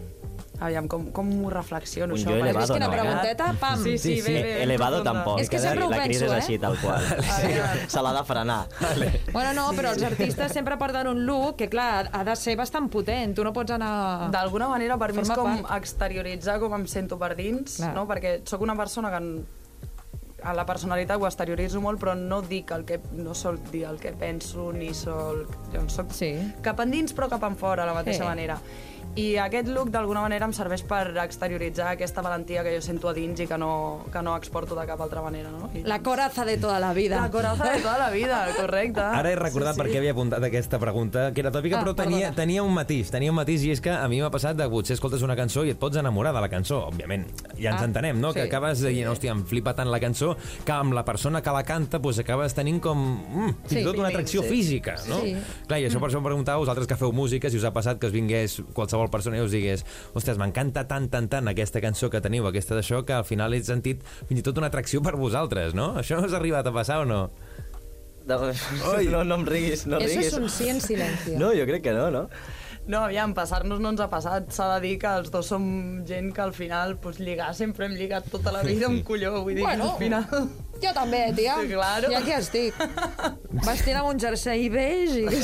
Aviam, 0.62 0.86
com, 0.86 1.06
com 1.10 1.26
m'ho 1.26 1.50
reflexiono, 1.50 2.14
Un 2.14 2.20
això? 2.20 2.28
jo 2.30 2.36
perquè 2.36 2.42
elevado, 2.46 2.64
és 2.64 2.70
que 2.70 2.76
Una 2.76 2.86
no, 2.86 2.92
eh? 2.92 2.96
pregunteta, 3.00 3.46
pam. 3.58 3.82
Sí, 3.82 3.96
sí, 3.98 4.16
Sí, 4.16 4.22
sí. 4.22 4.32
bé, 4.32 4.42
bé. 4.42 4.62
Elevado 4.62 4.98
profunda. 5.02 5.12
tampoc, 5.24 5.40
És 5.40 5.48
que 5.50 5.56
eh? 5.56 5.60
sempre 5.60 5.84
ho 5.84 5.90
la 5.90 6.02
crisi 6.04 6.20
penso, 6.20 6.24
és 6.24 6.32
eh? 6.32 6.42
així, 6.44 6.58
tal 6.58 6.76
qual. 6.78 7.02
Aviam. 7.36 7.88
Se 7.88 8.02
l'ha 8.02 8.12
de 8.12 8.22
frenar. 8.28 8.58
Bueno, 9.32 9.52
no, 9.58 9.64
però 9.72 9.90
els 9.96 10.02
artistes 10.06 10.52
sempre 10.52 10.76
porten 10.78 11.08
un 11.08 11.24
look 11.26 11.56
que, 11.56 11.68
clar, 11.68 12.08
ha 12.12 12.22
de 12.24 12.36
ser 12.36 12.54
bastant 12.56 12.88
potent. 12.88 13.34
Tu 13.34 13.42
no 13.44 13.52
pots 13.52 13.72
anar... 13.74 14.30
D'alguna 14.30 14.68
manera, 14.68 14.96
per 14.98 15.12
mi 15.12 15.20
és 15.24 15.30
com 15.34 15.62
part. 15.62 15.74
exterioritzar 15.82 16.60
com 16.62 16.74
em 16.78 16.86
sento 16.86 17.18
per 17.18 17.34
dins, 17.34 17.80
Clar. 17.80 17.94
no? 17.96 18.06
perquè 18.06 18.38
sóc 18.46 18.60
una 18.62 18.76
persona 18.78 19.10
que 19.10 19.16
en- 19.16 19.46
a 20.42 20.52
la 20.52 20.64
personalitat 20.66 21.20
ho 21.22 21.26
exterioritzo 21.28 21.80
molt, 21.80 22.00
però 22.02 22.16
no 22.18 22.40
dic 22.42 22.72
el 22.74 22.84
que... 22.84 22.96
no 23.14 23.30
sol 23.32 23.60
dir 23.70 23.84
el 23.86 23.98
que 24.02 24.10
penso, 24.12 24.72
ni 24.72 24.92
sol... 24.92 25.44
Llavors, 25.72 25.94
soc 25.94 26.10
Sí. 26.10 26.32
cap 26.62 26.80
endins 26.82 27.14
però 27.14 27.28
cap 27.30 27.44
en 27.46 27.54
fora, 27.56 27.84
a 27.84 27.86
la 27.86 27.94
mateixa 27.94 28.24
Sí. 28.24 28.28
manera. 28.28 28.56
I 29.14 29.36
aquest 29.36 29.68
look 29.68 29.90
d'alguna 29.92 30.22
manera 30.24 30.46
em 30.48 30.54
serveix 30.56 30.80
per 30.88 31.10
exterioritzar 31.20 31.90
aquesta 31.92 32.22
valentia 32.24 32.62
que 32.64 32.70
jo 32.72 32.80
sento 32.80 33.10
a 33.10 33.12
dins 33.12 33.40
i 33.40 33.46
que 33.46 33.58
no, 33.60 34.06
que 34.10 34.22
no 34.24 34.32
exporto 34.38 34.74
de 34.74 34.86
cap 34.88 35.00
altra 35.04 35.20
manera. 35.20 35.50
No? 35.52 35.68
I, 35.76 35.82
La 35.84 35.98
coraza 36.02 36.46
de 36.46 36.56
toda 36.56 36.78
la 36.80 36.94
vida. 36.94 37.20
la 37.20 37.30
coraza 37.30 37.72
de 37.74 37.82
tota 37.82 37.98
la 37.98 38.08
vida, 38.10 38.46
correcte. 38.56 39.00
Ara 39.04 39.30
he 39.32 39.36
recordat 39.36 39.74
sí, 39.74 39.80
sí. 39.80 39.82
per 39.82 39.90
què 39.92 39.98
havia 40.00 40.14
apuntat 40.16 40.42
aquesta 40.48 40.78
pregunta, 40.80 41.26
que 41.34 41.42
era 41.44 41.52
tòpica, 41.52 41.80
Ah, 41.80 41.84
però 41.84 41.94
tenia, 41.94 42.28
perdona. 42.30 42.36
tenia 42.36 42.62
un 42.62 42.72
matís, 42.72 43.10
tenia 43.12 43.30
un 43.30 43.36
matís, 43.36 43.62
i 43.68 43.70
és 43.74 43.82
que 43.84 43.90
a 43.92 44.08
mi 44.08 44.22
m'ha 44.22 44.30
passat 44.32 44.56
de 44.56 44.68
potser 44.72 44.94
escoltes 44.96 45.20
una 45.22 45.36
cançó 45.36 45.66
i 45.66 45.74
et 45.74 45.78
pots 45.78 46.00
enamorar 46.00 46.32
de 46.32 46.40
la 46.40 46.48
cançó, 46.48 46.86
òbviament. 46.88 47.26
Ja 47.60 47.72
ens 47.76 47.82
Ah, 47.82 47.84
entenem, 47.90 48.18
no? 48.18 48.32
sí. 48.32 48.38
Que 48.40 48.46
acabes 48.48 48.80
dient, 48.80 49.10
hòstia, 49.12 49.32
em 49.36 49.44
flipa 49.44 49.74
tant 49.76 49.90
la 49.92 50.00
cançó, 50.00 50.38
que 50.64 50.72
amb 50.72 50.94
la 50.96 51.04
persona 51.04 51.42
que 51.42 51.50
la 51.52 51.64
canta 51.64 51.98
doncs, 51.98 52.18
acabes 52.24 52.54
tenint 52.54 52.80
com, 52.80 52.96
mm, 52.96 53.54
fins 53.68 53.80
Sí. 53.80 53.84
tot 53.84 53.98
una 53.98 54.08
atracció 54.08 54.40
Sí. 54.42 54.48
física, 54.48 54.96
no? 55.08 55.20
Sí. 55.20 55.36
Clar, 55.68 55.80
i 55.80 55.84
això 55.90 56.00
per 56.00 56.08
això 56.08 56.16
em 56.16 56.24
preguntava, 56.24 56.56
vosaltres 56.64 56.86
que 56.86 56.96
feu 56.96 57.12
música, 57.12 57.50
si 57.50 57.58
us 57.58 57.64
ha 57.64 57.72
passat 57.74 57.98
que 57.98 58.06
us 58.06 58.12
vingués 58.12 58.62
qualsevol 58.72 59.01
persona 59.10 59.38
i 59.38 59.44
us 59.44 59.50
digués 59.50 59.84
ostres, 60.14 60.38
m'encanta 60.38 60.86
tant, 60.88 61.08
tant, 61.10 61.28
tant 61.32 61.48
aquesta 61.48 61.80
cançó 61.80 62.10
que 62.10 62.20
teniu, 62.20 62.46
aquesta 62.46 62.76
d'això, 62.78 63.02
que 63.08 63.16
al 63.16 63.24
final 63.24 63.54
he 63.54 63.62
sentit 63.64 64.02
fins 64.28 64.40
i 64.40 64.46
tot 64.46 64.58
una 64.58 64.68
atracció 64.70 65.02
per 65.02 65.16
vosaltres, 65.16 65.74
no? 65.74 65.94
Això 65.98 66.20
us 66.22 66.32
ha 66.32 66.38
arribat 66.38 66.66
a 66.66 66.72
passar 66.72 67.00
o 67.02 67.04
no? 67.08 67.22
De... 68.26 68.36
No, 69.10 69.24
no 69.24 69.40
em 69.40 69.46
riguis, 69.46 69.86
no 69.86 69.98
Eso 69.98 70.06
riguis. 70.14 70.26
es 70.32 70.38
un 70.38 70.48
sí 70.50 70.68
en 70.68 70.80
silencio. 70.80 71.38
No, 71.38 71.50
jo 71.56 71.66
crec 71.66 71.82
que 71.82 71.92
no, 71.96 72.10
no? 72.10 72.28
No, 72.90 73.04
aviam, 73.06 73.30
passar-nos 73.34 73.78
no 73.78 73.92
ens 73.94 74.00
ha 74.02 74.08
passat. 74.10 74.48
S'ha 74.50 74.66
de 74.74 74.80
dir 74.82 74.96
que 74.98 75.06
els 75.20 75.30
dos 75.30 75.46
som 75.52 75.64
gent 76.08 76.32
que 76.34 76.42
al 76.42 76.52
final, 76.52 76.96
pues, 76.98 77.20
lligar 77.22 77.52
sempre 77.54 77.86
hem 77.86 77.94
lligat 77.94 78.26
tota 78.32 78.50
la 78.52 78.62
vida 78.66 78.88
un 78.90 79.02
colló. 79.06 79.42
Vull 79.44 79.54
dir 79.54 79.62
Bueno. 79.62 79.92
al 79.92 79.98
final... 79.98 80.48
Jo 80.82 80.90
també, 80.96 81.20
tia. 81.36 81.54
Sí, 81.60 81.68
claro. 81.70 82.08
I 82.10 82.14
aquí 82.18 82.32
estic. 82.34 82.74
Vestint 83.62 84.00
amb 84.00 84.08
un 84.10 84.18
jersei 84.18 84.64
beige 84.68 85.20
i... 85.22 85.42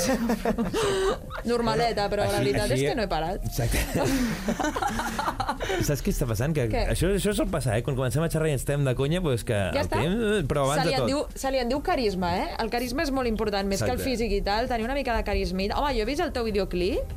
Normaleta, 1.52 2.08
però 2.10 2.26
la 2.26 2.40
veritat 2.42 2.74
és 2.74 2.82
que 2.82 2.96
no 2.98 3.04
he 3.06 3.10
parat. 3.12 3.46
Exacte. 3.46 4.02
Saps 5.84 6.02
què 6.02 6.12
està 6.14 6.26
passant? 6.28 6.54
Que 6.56 6.66
Què? 6.72 6.84
això, 6.94 7.10
això 7.14 7.32
sol 7.36 7.48
passar, 7.52 7.76
eh? 7.78 7.82
Quan 7.86 7.96
comencem 7.98 8.22
a 8.24 8.28
xerrar 8.32 8.48
i 8.50 8.54
ens 8.56 8.62
estem 8.64 8.84
de 8.86 8.94
conya, 8.98 9.20
pues 9.24 9.44
que 9.44 9.54
Ja 9.54 9.82
el 9.82 9.86
està. 9.86 10.00
temps... 10.00 10.48
Però 10.50 10.64
abans 10.66 10.82
se 10.82 10.88
li, 10.88 10.94
de 10.94 11.00
tot... 11.02 11.10
diu, 11.12 11.22
se 11.34 11.50
li 11.54 11.58
en 11.62 11.68
diu 11.72 11.82
carisma, 11.84 12.32
eh? 12.40 12.48
El 12.62 12.70
carisma 12.72 13.04
és 13.04 13.12
molt 13.14 13.28
important, 13.30 13.68
més 13.68 13.82
que 13.82 13.90
el 13.90 13.98
Exacte. 13.98 14.10
físic 14.10 14.32
i 14.32 14.42
tal. 14.42 14.68
Tenir 14.70 14.84
una 14.88 14.96
mica 14.98 15.16
de 15.16 15.24
carismita. 15.26 15.76
Home, 15.80 15.94
jo 15.98 16.02
he 16.06 16.08
vist 16.08 16.24
el 16.24 16.32
teu 16.32 16.44
videoclip 16.48 17.16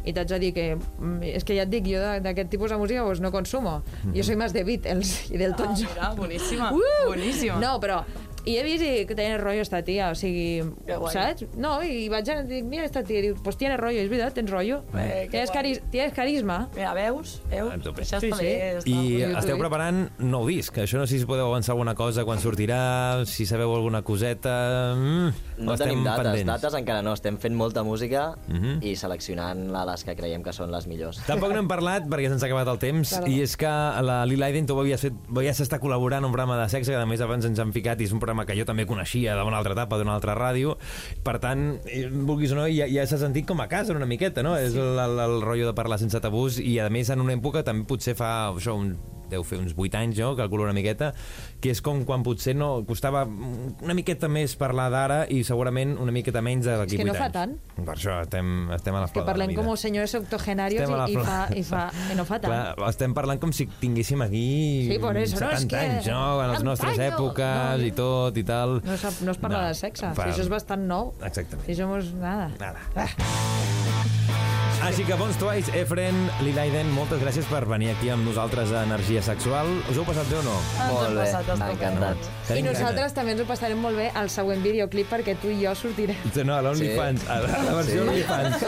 i 0.00 0.14
t'haig 0.16 0.30
de 0.32 0.38
dir 0.40 0.52
que... 0.56 0.64
mm, 0.80 1.22
És 1.36 1.44
que 1.44 1.52
ja 1.58 1.66
et 1.66 1.70
dic, 1.70 1.84
jo 1.84 2.00
de- 2.00 2.20
d'aquest 2.24 2.48
tipus 2.48 2.70
de 2.72 2.78
música 2.80 3.04
pues, 3.04 3.20
no 3.20 3.30
consumo. 3.30 3.82
Jo 4.16 4.22
soy 4.24 4.36
más 4.40 4.54
de 4.56 4.64
Beatles 4.64 5.30
i 5.30 5.36
del 5.36 5.52
Ah, 5.52 5.56
Tom 5.58 5.74
Jones. 5.76 5.90
mira, 5.92 6.10
boníssima, 6.16 6.70
Uh! 6.78 7.08
boníssima. 7.10 7.58
No, 7.60 7.76
però... 7.80 8.00
I 8.46 8.54
he 8.56 8.62
vist 8.64 8.82
i 8.84 9.04
que 9.06 9.14
tenia 9.14 9.36
rotllo 9.38 9.60
esta 9.60 9.82
tia, 9.84 10.10
o 10.10 10.14
sigui, 10.16 10.62
saps? 11.12 11.44
No, 11.60 11.74
i 11.84 12.08
vaig 12.08 12.28
a 12.32 12.38
dir, 12.48 12.62
mira 12.64 12.86
esta 12.86 13.02
tia, 13.04 13.18
i 13.20 13.22
diu, 13.28 13.34
pues 13.44 13.58
tiene 13.60 13.76
rollo, 13.76 14.00
és 14.00 14.08
veritat, 14.08 14.32
tens 14.38 14.50
rollo. 14.50 14.80
Eh, 14.96 15.26
tienes, 15.30 15.52
tienes 15.92 16.14
carisma. 16.16 16.68
Mira, 16.74 16.94
veus? 16.96 17.40
Veus? 17.50 17.74
Això 17.74 18.20
Sí, 18.20 18.30
està 18.30 18.38
sí. 18.38 18.44
bé. 18.44 18.78
I 18.88 19.22
esteu 19.36 19.58
preparant 19.60 20.06
nou 20.18 20.46
disc. 20.48 20.76
Això 20.80 20.96
no 20.98 21.06
sé 21.06 21.18
si 21.20 21.26
podeu 21.28 21.46
avançar 21.50 21.74
alguna 21.74 21.94
cosa 21.94 22.24
quan 22.24 22.40
sortirà, 22.40 23.24
si 23.26 23.44
sabeu 23.46 23.74
alguna 23.76 24.02
coseta... 24.02 24.94
Mm, 24.96 25.32
No 25.60 25.76
tenim 25.76 26.02
dates, 26.04 26.24
pendents? 26.24 26.46
dates 26.54 26.74
encara 26.80 27.02
no. 27.04 27.12
Estem 27.12 27.36
fent 27.38 27.54
molta 27.54 27.82
música 27.84 28.34
Mhm. 28.48 28.78
i 28.82 28.94
seleccionant 28.96 29.66
les 29.70 30.04
que 30.04 30.16
creiem 30.16 30.42
que 30.42 30.52
són 30.56 30.70
les 30.72 30.86
millors. 30.88 31.20
Tampoc 31.26 31.52
no 31.52 31.58
hem 31.60 31.68
parlat, 31.68 32.06
perquè 32.08 32.28
se'ns 32.30 32.42
ha 32.42 32.46
acabat 32.48 32.68
el 32.72 32.78
temps, 32.78 33.12
Perdó. 33.18 33.28
i 33.28 33.42
és 33.42 33.56
que 33.60 33.66
la 33.68 34.24
Lil 34.26 34.42
Aiden, 34.42 34.64
tu 34.66 34.78
havies, 34.80 35.00
fet, 35.00 35.12
havies 35.28 35.60
estar 35.60 35.78
col·laborant 35.80 36.18
en 36.24 36.24
un 36.24 36.32
programa 36.32 36.56
de 36.62 36.68
sexe, 36.70 36.90
que 36.92 36.96
a 36.96 37.06
més 37.06 37.20
abans 37.20 37.44
ens 37.44 37.58
han 37.60 37.72
ficat, 37.74 38.00
i 38.00 38.04
és 38.04 38.12
un 38.12 38.20
programa 38.30 38.46
que 38.46 38.56
jo 38.56 38.64
també 38.66 38.86
coneixia 38.86 39.34
d'una 39.38 39.58
altra 39.58 39.74
etapa, 39.74 39.98
d'una 39.98 40.14
altra 40.14 40.36
ràdio. 40.38 40.76
Per 41.26 41.36
tant, 41.42 41.80
eh, 41.86 42.06
vulguis 42.08 42.54
o 42.54 42.60
no, 42.60 42.66
ja, 42.70 42.86
ja 42.90 43.06
s'ha 43.06 43.18
sentit 43.18 43.46
com 43.48 43.60
a 43.60 43.68
casa 43.68 43.94
una 43.96 44.06
miqueta, 44.06 44.44
no? 44.46 44.56
És 44.56 44.76
el, 44.78 44.98
el, 44.98 45.18
el 45.18 45.40
rotllo 45.42 45.70
de 45.70 45.74
parlar 45.74 45.98
sense 45.98 46.20
tabús, 46.22 46.60
i 46.62 46.78
a 46.78 46.88
més 46.90 47.10
en 47.10 47.20
una 47.20 47.34
època, 47.34 47.64
també 47.66 47.86
potser 47.88 48.14
fa 48.18 48.52
això, 48.54 48.76
un, 48.78 48.94
deu 49.30 49.44
fer 49.46 49.58
uns 49.62 49.72
8 49.76 49.96
anys, 50.00 50.16
jo, 50.18 50.32
calculo 50.36 50.64
una 50.66 50.74
miqueta, 50.76 51.12
que 51.60 51.70
és 51.70 51.80
com 51.84 52.04
quan 52.04 52.22
potser 52.26 52.54
no 52.56 52.84
costava 52.88 53.24
una 53.24 53.94
miqueta 53.94 54.28
més 54.28 54.56
parlar 54.60 54.88
d'ara 54.92 55.20
i 55.30 55.42
segurament 55.46 55.96
una 56.02 56.12
miqueta 56.12 56.42
menys 56.42 56.66
d'aquí 56.66 56.98
8 56.98 57.00
anys. 57.00 57.00
És 57.00 57.00
que 57.00 57.08
no 57.08 57.14
fa 57.14 57.30
tant. 57.32 57.56
Per 57.80 57.94
això 57.94 58.18
estem, 58.24 58.50
estem 58.76 58.94
a 58.94 59.00
la 59.00 59.06
Que 59.06 59.12
flor 59.14 59.24
de 59.24 59.26
la 59.28 59.32
parlem 59.32 59.54
com 59.56 59.70
senyors 59.80 60.14
octogenarios 60.18 60.82
i, 60.90 61.12
i, 61.12 61.16
fa, 61.16 61.38
i, 61.54 61.62
fa, 61.64 61.82
i 62.12 62.16
no 62.18 62.24
fa 62.28 62.40
tant. 62.42 62.50
Clar, 62.76 62.88
estem 62.90 63.14
parlant 63.16 63.40
com 63.40 63.52
si 63.56 63.66
tinguéssim 63.80 64.20
aquí 64.26 64.88
Sí, 64.90 64.98
por 65.00 65.16
eso, 65.16 65.38
no, 65.40 65.50
70 65.50 65.56
és 65.60 65.66
que- 65.66 65.76
anys, 65.76 66.06
no? 66.10 66.42
En 66.44 66.50
les 66.52 66.62
nostres 66.66 66.98
Antaño. 66.98 67.16
èpoques 67.16 67.78
No. 67.80 67.86
i 67.86 67.92
tot 67.92 68.36
i 68.36 68.44
tal. 68.44 68.80
No, 68.84 68.96
sap, 68.96 69.20
no 69.22 69.32
es 69.32 69.38
parla 69.38 69.62
No, 69.62 69.68
de 69.68 69.74
sexe, 69.74 70.12
fa- 70.14 70.24
si 70.24 70.30
això 70.34 70.42
és 70.46 70.48
bastant 70.52 70.82
nou. 70.86 71.12
Exactament. 71.22 71.66
Si 71.66 71.74
somos 71.78 72.12
nada. 72.14 72.50
Nada. 72.58 72.80
Així 74.80 75.04
que 75.04 75.12
bons 75.14 75.36
twice, 75.36 75.68
Efren, 75.76 76.16
Lilaiden, 76.40 76.88
moltes 76.96 77.20
gràcies 77.20 77.44
per 77.50 77.60
venir 77.68 77.90
aquí 77.92 78.08
amb 78.10 78.24
nosaltres 78.24 78.70
a 78.72 78.80
Energia 78.86 79.20
Sexual. 79.22 79.68
Us 79.92 79.98
heu 80.00 80.06
passat 80.08 80.24
bé 80.30 80.38
o 80.38 80.42
no? 80.46 80.54
Ens 80.56 80.92
Molt 80.94 81.18
bé, 81.18 81.26
estupendo. 81.28 81.66
encantats. 81.74 82.30
I 82.56 82.62
nosaltres 82.64 83.12
també 83.14 83.34
ens 83.34 83.42
ho 83.42 83.46
passarem 83.46 83.78
molt 83.78 83.98
bé 84.00 84.06
al 84.16 84.30
següent 84.32 84.62
videoclip 84.64 85.10
perquè 85.12 85.34
tu 85.42 85.50
i 85.52 85.58
jo 85.60 85.74
sortirem. 85.76 86.16
No, 86.48 86.56
a 86.56 86.62
l'OnlyFans, 86.64 87.26
a 87.28 87.36
la, 87.44 87.50
a 87.58 87.62
la 87.68 87.74
versió 87.76 88.00
Sí. 88.00 88.08
OnlyFans. 88.08 88.64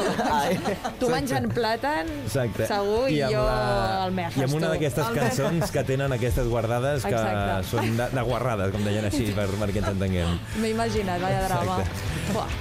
Tu 1.01 1.09
menjant 1.09 1.49
plàtan, 1.57 2.13
Exacte. 2.27 2.67
segur, 2.69 3.09
i, 3.11 3.23
amb 3.23 3.33
jo 3.33 3.43
la- 3.49 4.05
al 4.05 4.13
Mejas. 4.13 4.37
I 4.37 4.45
amb 4.45 4.55
una 4.61 4.69
d'aquestes 4.75 5.07
cançons 5.17 5.71
que 5.73 5.85
tenen 5.85 6.13
aquestes 6.13 6.47
guardades 6.47 7.03
que 7.09 7.11
Exacte. 7.17 7.69
són 7.73 7.97
de, 7.97 8.11
de 8.13 8.23
guarrades, 8.29 8.71
com 8.71 8.85
deien 8.85 9.05
així, 9.09 9.33
per, 9.33 9.49
perquè 9.49 9.81
ens 9.81 9.89
entenguem. 9.97 10.39
M'he 10.61 10.71
imaginat, 10.77 11.21
vaya 11.25 11.49
drama. 11.49 11.81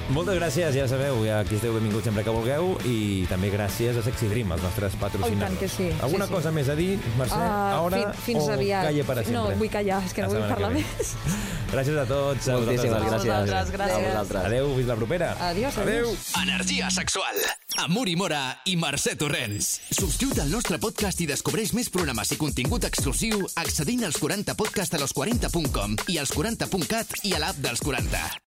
Moltes 0.09 0.39
gràcies, 0.39 0.73
ja 0.73 0.87
sabeu, 0.87 1.21
ja 1.25 1.39
aquí 1.43 1.55
esteu 1.55 1.73
benvinguts 1.75 2.03
sempre 2.07 2.23
que 2.23 2.29
vulgueu 2.33 2.77
i 2.85 3.25
també 3.29 3.40
gràcies 3.49 3.97
a 3.97 4.03
Sexy 4.03 4.27
Dream, 4.27 4.51
els 4.51 4.61
nostres 4.61 4.93
patrocinadors. 4.99 5.33
Oh, 5.33 5.37
i 5.37 5.39
tant 5.47 5.57
que 5.59 5.67
sí. 5.69 5.89
Alguna 6.01 6.25
Sí, 6.25 6.29
sí. 6.29 6.35
cosa 6.35 6.51
més 6.51 6.69
a 6.69 6.75
dir, 6.75 6.99
Mercè? 7.17 7.33
Ah, 7.33 7.79
Ara 7.85 7.97
fin- 8.13 8.21
fins 8.25 8.43
o 8.43 8.51
aviat. 8.53 8.85
calla 8.85 9.03
per 9.03 9.17
a 9.17 9.23
sempre? 9.23 9.33
No, 9.33 9.55
vull 9.57 9.69
callar, 9.69 10.03
és 10.05 10.13
que 10.13 10.21
no 10.21 10.29
vull 10.29 10.47
parlar 10.47 10.71
més. 10.71 11.15
Gràcies 11.71 11.97
a 11.97 12.05
tots. 12.05 12.47
a 12.49 12.57
Moltíssimes 12.59 12.91
vosaltres. 12.91 13.23
gràcies. 13.23 13.25
vosaltres, 13.25 13.71
gràcies. 13.71 13.95
A 13.95 14.09
vosaltres. 14.09 14.45
Adéu, 14.45 14.75
fins 14.75 14.87
la 14.87 14.95
propera. 14.95 15.31
Adiós, 15.49 15.77
Adéu. 15.77 16.09
adiós. 16.09 16.33
Energia 16.43 16.89
sexual. 16.91 17.35
Amb 17.77 17.97
Uri 17.97 18.15
Mora 18.17 18.59
i 18.65 18.75
Mercè 18.75 19.15
Torrents. 19.17 19.79
Subscriu't 19.89 20.41
al 20.41 20.51
nostre 20.51 20.77
podcast 20.79 21.21
i 21.21 21.27
descobreix 21.27 21.71
més 21.73 21.89
programes 21.89 22.29
i 22.31 22.35
contingut 22.37 22.83
exclusiu 22.83 23.47
accedint 23.55 24.03
als 24.03 24.17
40 24.19 24.53
podcast 24.55 24.93
a 24.93 24.99
los40.com 24.99 25.95
i 26.09 26.17
als 26.17 26.35
40.cat 26.35 27.21
i 27.23 27.33
a 27.33 27.39
l'app 27.39 27.55
dels 27.63 27.79
40. 27.79 28.41